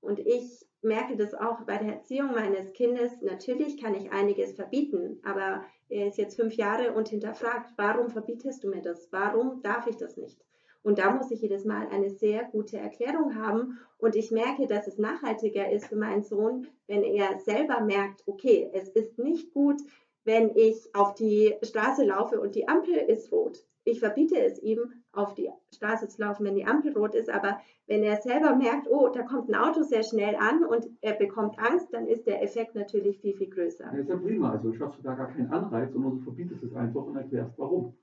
Und 0.00 0.18
ich 0.18 0.66
merke 0.82 1.16
das 1.16 1.32
auch 1.34 1.62
bei 1.62 1.78
der 1.78 1.94
Erziehung 1.94 2.32
meines 2.32 2.72
Kindes. 2.72 3.12
Natürlich 3.22 3.80
kann 3.80 3.94
ich 3.94 4.10
einiges 4.10 4.52
verbieten, 4.52 5.20
aber 5.24 5.64
er 5.88 6.08
ist 6.08 6.18
jetzt 6.18 6.36
fünf 6.36 6.54
Jahre 6.54 6.92
und 6.92 7.08
hinterfragt, 7.08 7.72
warum 7.76 8.10
verbietest 8.10 8.64
du 8.64 8.68
mir 8.68 8.82
das? 8.82 9.08
Warum 9.12 9.62
darf 9.62 9.86
ich 9.86 9.96
das 9.96 10.16
nicht? 10.16 10.44
Und 10.82 10.98
da 10.98 11.12
muss 11.12 11.30
ich 11.30 11.40
jedes 11.40 11.64
Mal 11.64 11.88
eine 11.88 12.10
sehr 12.10 12.44
gute 12.44 12.78
Erklärung 12.78 13.34
haben. 13.36 13.78
Und 13.98 14.16
ich 14.16 14.30
merke, 14.30 14.66
dass 14.66 14.86
es 14.86 14.98
nachhaltiger 14.98 15.70
ist 15.70 15.86
für 15.86 15.96
meinen 15.96 16.22
Sohn, 16.22 16.66
wenn 16.86 17.02
er 17.02 17.38
selber 17.40 17.80
merkt, 17.80 18.22
okay, 18.26 18.70
es 18.72 18.88
ist 18.90 19.18
nicht 19.18 19.52
gut, 19.52 19.80
wenn 20.24 20.54
ich 20.54 20.94
auf 20.94 21.14
die 21.14 21.54
Straße 21.62 22.04
laufe 22.04 22.40
und 22.40 22.54
die 22.54 22.68
Ampel 22.68 22.94
ist 22.94 23.32
rot. 23.32 23.64
Ich 23.84 24.00
verbiete 24.00 24.38
es 24.38 24.62
ihm, 24.62 24.92
auf 25.12 25.34
die 25.34 25.48
Straße 25.74 26.08
zu 26.08 26.20
laufen, 26.20 26.44
wenn 26.44 26.54
die 26.54 26.66
Ampel 26.66 26.92
rot 26.92 27.14
ist, 27.14 27.30
aber 27.30 27.58
wenn 27.86 28.02
er 28.02 28.20
selber 28.20 28.54
merkt, 28.54 28.86
oh, 28.90 29.08
da 29.08 29.22
kommt 29.22 29.48
ein 29.48 29.54
Auto 29.54 29.82
sehr 29.82 30.02
schnell 30.02 30.36
an 30.36 30.62
und 30.62 30.86
er 31.00 31.14
bekommt 31.14 31.58
Angst, 31.58 31.88
dann 31.92 32.06
ist 32.06 32.26
der 32.26 32.42
Effekt 32.42 32.74
natürlich 32.74 33.18
viel, 33.18 33.34
viel 33.34 33.48
größer. 33.48 33.84
Ja, 33.84 33.98
ist 33.98 34.10
ja 34.10 34.16
prima. 34.16 34.52
Also 34.52 34.74
schaffst 34.74 34.98
du 34.98 35.02
da 35.02 35.14
gar 35.14 35.28
keinen 35.28 35.50
Anreiz, 35.50 35.92
sondern 35.92 36.18
du 36.18 36.24
verbietest 36.24 36.62
es 36.62 36.74
einfach 36.74 37.02
und 37.02 37.16
erklärst, 37.16 37.52
warum. 37.56 37.94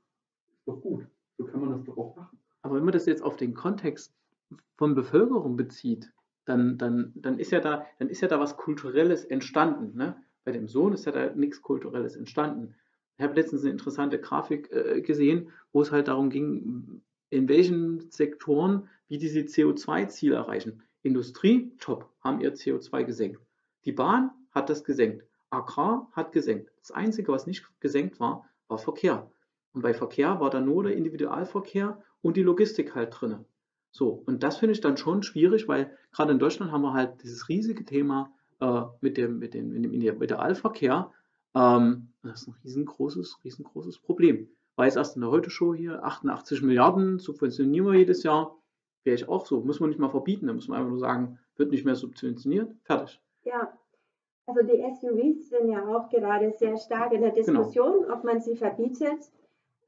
Ist 0.57 0.67
doch 0.67 0.81
gut. 0.81 1.05
So 1.37 1.45
kann 1.45 1.61
man 1.61 1.71
das 1.71 1.83
doch 1.83 1.97
auch 1.97 2.15
machen. 2.15 2.39
Aber 2.63 2.75
wenn 2.75 2.83
man 2.83 2.93
das 2.93 3.05
jetzt 3.05 3.21
auf 3.21 3.37
den 3.37 3.53
Kontext 3.53 4.11
von 4.77 4.95
Bevölkerung 4.95 5.55
bezieht, 5.55 6.11
dann, 6.45 6.79
dann, 6.79 7.13
dann, 7.15 7.37
ist 7.37 7.51
ja 7.51 7.59
da, 7.59 7.85
dann 7.99 8.09
ist 8.09 8.21
ja 8.21 8.27
da 8.27 8.39
was 8.39 8.57
Kulturelles 8.57 9.23
entstanden. 9.23 9.95
Ne? 9.95 10.15
Bei 10.45 10.51
dem 10.51 10.67
Sohn 10.67 10.93
ist 10.93 11.05
ja 11.05 11.11
da 11.11 11.33
nichts 11.33 11.61
Kulturelles 11.61 12.15
entstanden. 12.15 12.75
Ich 13.17 13.23
habe 13.23 13.35
letztens 13.35 13.63
eine 13.63 13.71
interessante 13.71 14.19
Grafik 14.19 14.71
äh, 14.71 15.01
gesehen, 15.01 15.49
wo 15.73 15.81
es 15.81 15.91
halt 15.91 16.07
darum 16.07 16.29
ging, 16.29 17.01
in 17.29 17.49
welchen 17.49 18.11
Sektoren 18.11 18.87
wie 19.07 19.17
diese 19.17 19.39
CO2-Ziele 19.41 20.35
erreichen. 20.35 20.83
Industrie, 21.01 21.71
top, 21.79 22.09
haben 22.21 22.41
ihr 22.41 22.53
CO2 22.53 23.03
gesenkt. 23.03 23.41
Die 23.85 23.91
Bahn 23.91 24.31
hat 24.51 24.69
das 24.69 24.83
gesenkt. 24.83 25.25
Agrar 25.49 26.09
hat 26.11 26.31
gesenkt. 26.31 26.71
Das 26.79 26.91
Einzige, 26.91 27.31
was 27.31 27.47
nicht 27.47 27.65
gesenkt 27.79 28.19
war, 28.19 28.49
war 28.67 28.77
Verkehr. 28.77 29.31
Und 29.73 29.81
bei 29.81 29.93
Verkehr 29.93 30.39
war 30.39 30.49
da 30.49 30.61
nur 30.61 30.83
der 30.83 30.95
Individualverkehr 30.95 32.01
und 32.21 32.37
die 32.37 32.43
Logistik 32.43 32.95
halt 32.95 33.15
drin. 33.19 33.45
So, 33.91 34.23
und 34.25 34.43
das 34.43 34.57
finde 34.57 34.73
ich 34.73 34.81
dann 34.81 34.97
schon 34.97 35.23
schwierig, 35.23 35.67
weil 35.67 35.95
gerade 36.11 36.33
in 36.33 36.39
Deutschland 36.39 36.71
haben 36.71 36.81
wir 36.81 36.93
halt 36.93 37.23
dieses 37.23 37.47
riesige 37.49 37.85
Thema 37.85 38.33
äh, 38.59 38.81
mit, 39.01 39.17
dem, 39.17 39.39
mit, 39.39 39.53
dem, 39.53 39.71
mit 39.71 39.83
dem 39.83 39.93
Individualverkehr. 39.93 41.11
Ähm, 41.55 42.09
das 42.23 42.41
ist 42.41 42.47
ein 42.47 42.55
riesengroßes, 42.63 43.39
riesengroßes 43.43 43.99
Problem. 43.99 44.49
Weiß 44.75 44.97
erst 44.97 45.15
in 45.15 45.21
der 45.21 45.31
Heute-Show 45.31 45.73
hier, 45.73 46.03
88 46.03 46.61
Milliarden 46.61 47.19
subventionieren 47.19 47.87
wir 47.87 47.93
jedes 47.93 48.23
Jahr. 48.23 48.57
Wäre 49.03 49.15
ich 49.15 49.29
auch 49.29 49.45
so. 49.45 49.61
Muss 49.61 49.79
man 49.79 49.89
nicht 49.89 49.99
mal 49.99 50.09
verbieten, 50.09 50.47
da 50.47 50.53
muss 50.53 50.67
man 50.67 50.79
einfach 50.79 50.89
nur 50.89 50.99
sagen, 50.99 51.39
wird 51.55 51.71
nicht 51.71 51.85
mehr 51.85 51.95
subventioniert, 51.95 52.75
fertig. 52.83 53.21
Ja, 53.43 53.71
also 54.47 54.61
die 54.61 54.83
SUVs 54.99 55.49
sind 55.49 55.69
ja 55.69 55.87
auch 55.87 56.09
gerade 56.09 56.51
sehr 56.57 56.77
stark 56.77 57.13
in 57.13 57.21
der 57.21 57.31
genau. 57.31 57.61
Diskussion, 57.61 58.01
genau. 58.01 58.13
ob 58.13 58.23
man 58.23 58.41
sie 58.41 58.55
verbietet. 58.55 59.31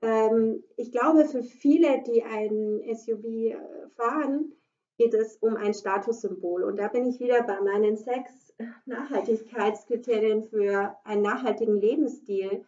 Ähm, 0.01 0.63
ich 0.77 0.91
glaube, 0.91 1.25
für 1.25 1.43
viele, 1.43 2.03
die 2.03 2.23
ein 2.23 2.81
SUV 2.95 3.25
äh, 3.25 3.57
fahren, 3.95 4.53
geht 4.97 5.13
es 5.13 5.37
um 5.37 5.55
ein 5.55 5.73
Statussymbol. 5.73 6.63
Und 6.63 6.77
da 6.77 6.87
bin 6.87 7.05
ich 7.05 7.19
wieder 7.19 7.43
bei 7.43 7.61
meinen 7.61 7.97
sechs 7.97 8.53
Nachhaltigkeitskriterien 8.85 10.43
für 10.49 10.95
einen 11.03 11.21
nachhaltigen 11.21 11.75
Lebensstil, 11.79 12.65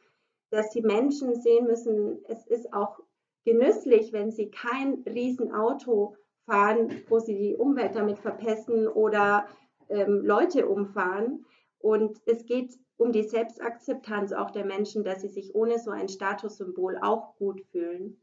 dass 0.52 0.70
die 0.70 0.82
Menschen 0.82 1.36
sehen 1.36 1.66
müssen, 1.66 2.24
es 2.28 2.46
ist 2.48 2.74
auch 2.74 3.00
genüsslich, 3.46 4.14
wenn 4.14 4.32
sie 4.32 4.50
kein 4.50 5.04
Riesenauto 5.08 6.16
fahren, 6.46 7.04
wo 7.08 7.20
sie 7.20 7.36
die 7.36 7.56
Umwelt 7.56 7.96
damit 7.96 8.20
verpesten 8.20 8.88
oder 8.88 9.48
ähm, 9.90 10.22
Leute 10.24 10.68
umfahren. 10.68 11.46
Und 11.80 12.22
es 12.26 12.46
geht 12.46 12.78
um 12.98 13.12
die 13.12 13.24
Selbstakzeptanz 13.24 14.34
auch 14.34 14.52
der 14.52 14.66
Menschen, 14.66 15.04
dass 15.04 15.22
sie 15.22 15.30
sich 15.30 15.56
ohne 15.56 15.80
so 15.80 15.92
ein 15.92 16.10
Statussymbol 16.10 16.98
auch 17.02 17.36
gut 17.38 17.62
fühlen. 17.72 18.20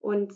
Und 0.00 0.34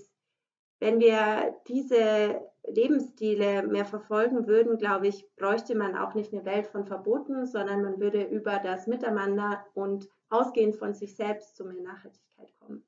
wenn 0.81 1.01
wir 1.01 1.57
diese 1.67 2.41
Lebensstile 2.71 3.67
mehr 3.67 3.85
verfolgen 3.85 4.47
würden, 4.47 4.79
glaube 4.79 5.09
ich, 5.09 5.29
bräuchte 5.37 5.77
man 5.77 5.97
auch 5.97 6.15
nicht 6.15 6.33
eine 6.33 6.45
Welt 6.45 6.67
von 6.67 6.85
Verboten, 6.85 7.47
sondern 7.47 7.83
man 7.83 8.01
würde 8.01 8.25
über 8.25 8.59
das 8.63 8.87
Miteinander 8.87 9.65
und 9.75 10.09
ausgehend 10.31 10.77
von 10.77 10.95
sich 10.95 11.17
selbst 11.17 11.57
zu 11.57 11.65
mehr 11.65 11.83
Nachhaltigkeit 11.83 12.53
kommen. 12.61 12.83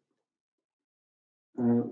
Äh, 1.56 1.82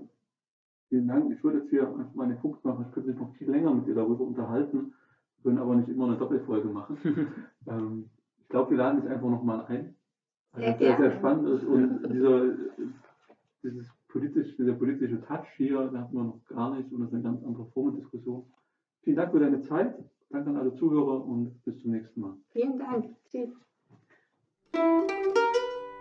vielen 0.89 1.07
Dank. 1.07 1.33
Ich 1.33 1.43
würde 1.43 1.59
jetzt 1.59 1.69
hier 1.69 1.87
einfach 1.87 2.13
mal 2.13 2.25
einen 2.25 2.39
Punkt 2.39 2.63
machen. 2.63 2.85
Ich 2.87 2.93
könnte 2.93 3.09
mich 3.09 3.19
noch 3.19 3.33
viel 3.35 3.49
länger 3.49 3.73
mit 3.73 3.87
dir 3.87 3.95
darüber 3.95 4.23
unterhalten, 4.23 4.93
wir 5.41 5.51
können 5.51 5.59
aber 5.59 5.75
nicht 5.75 5.89
immer 5.89 6.05
eine 6.05 6.17
Doppelfolge 6.17 6.67
machen. 6.67 6.97
ähm, 7.67 8.09
ich 8.39 8.49
glaube, 8.49 8.71
wir 8.71 8.77
laden 8.77 9.01
dich 9.01 9.09
einfach 9.09 9.29
nochmal 9.29 9.65
ein, 9.67 9.95
das 10.53 10.79
sehr, 10.79 10.97
sehr 10.97 11.11
spannend 11.11 11.47
ist 11.49 11.63
und 11.63 12.03
dieser, 12.11 12.55
dieses 13.63 13.98
politisch, 14.09 14.55
dieser 14.57 14.73
politische 14.73 15.21
Touch 15.21 15.47
hier, 15.55 15.89
da 15.93 16.01
hatten 16.01 16.15
wir 16.15 16.23
noch 16.23 16.45
gar 16.47 16.75
nicht 16.75 16.91
und 16.91 17.01
das 17.01 17.09
ist 17.09 17.13
eine 17.13 17.23
ganz 17.23 17.43
andere 17.43 17.65
Form 17.67 17.95
Diskussion. 17.95 18.51
Vielen 19.03 19.15
Dank 19.15 19.31
für 19.31 19.39
deine 19.39 19.61
Zeit, 19.61 19.97
danke 20.29 20.49
an 20.49 20.57
alle 20.57 20.75
Zuhörer 20.75 21.25
und 21.25 21.63
bis 21.63 21.79
zum 21.79 21.91
nächsten 21.91 22.19
Mal. 22.19 22.35
Vielen 22.49 22.77
Dank. 22.77 23.15
Tschüss. 23.29 23.49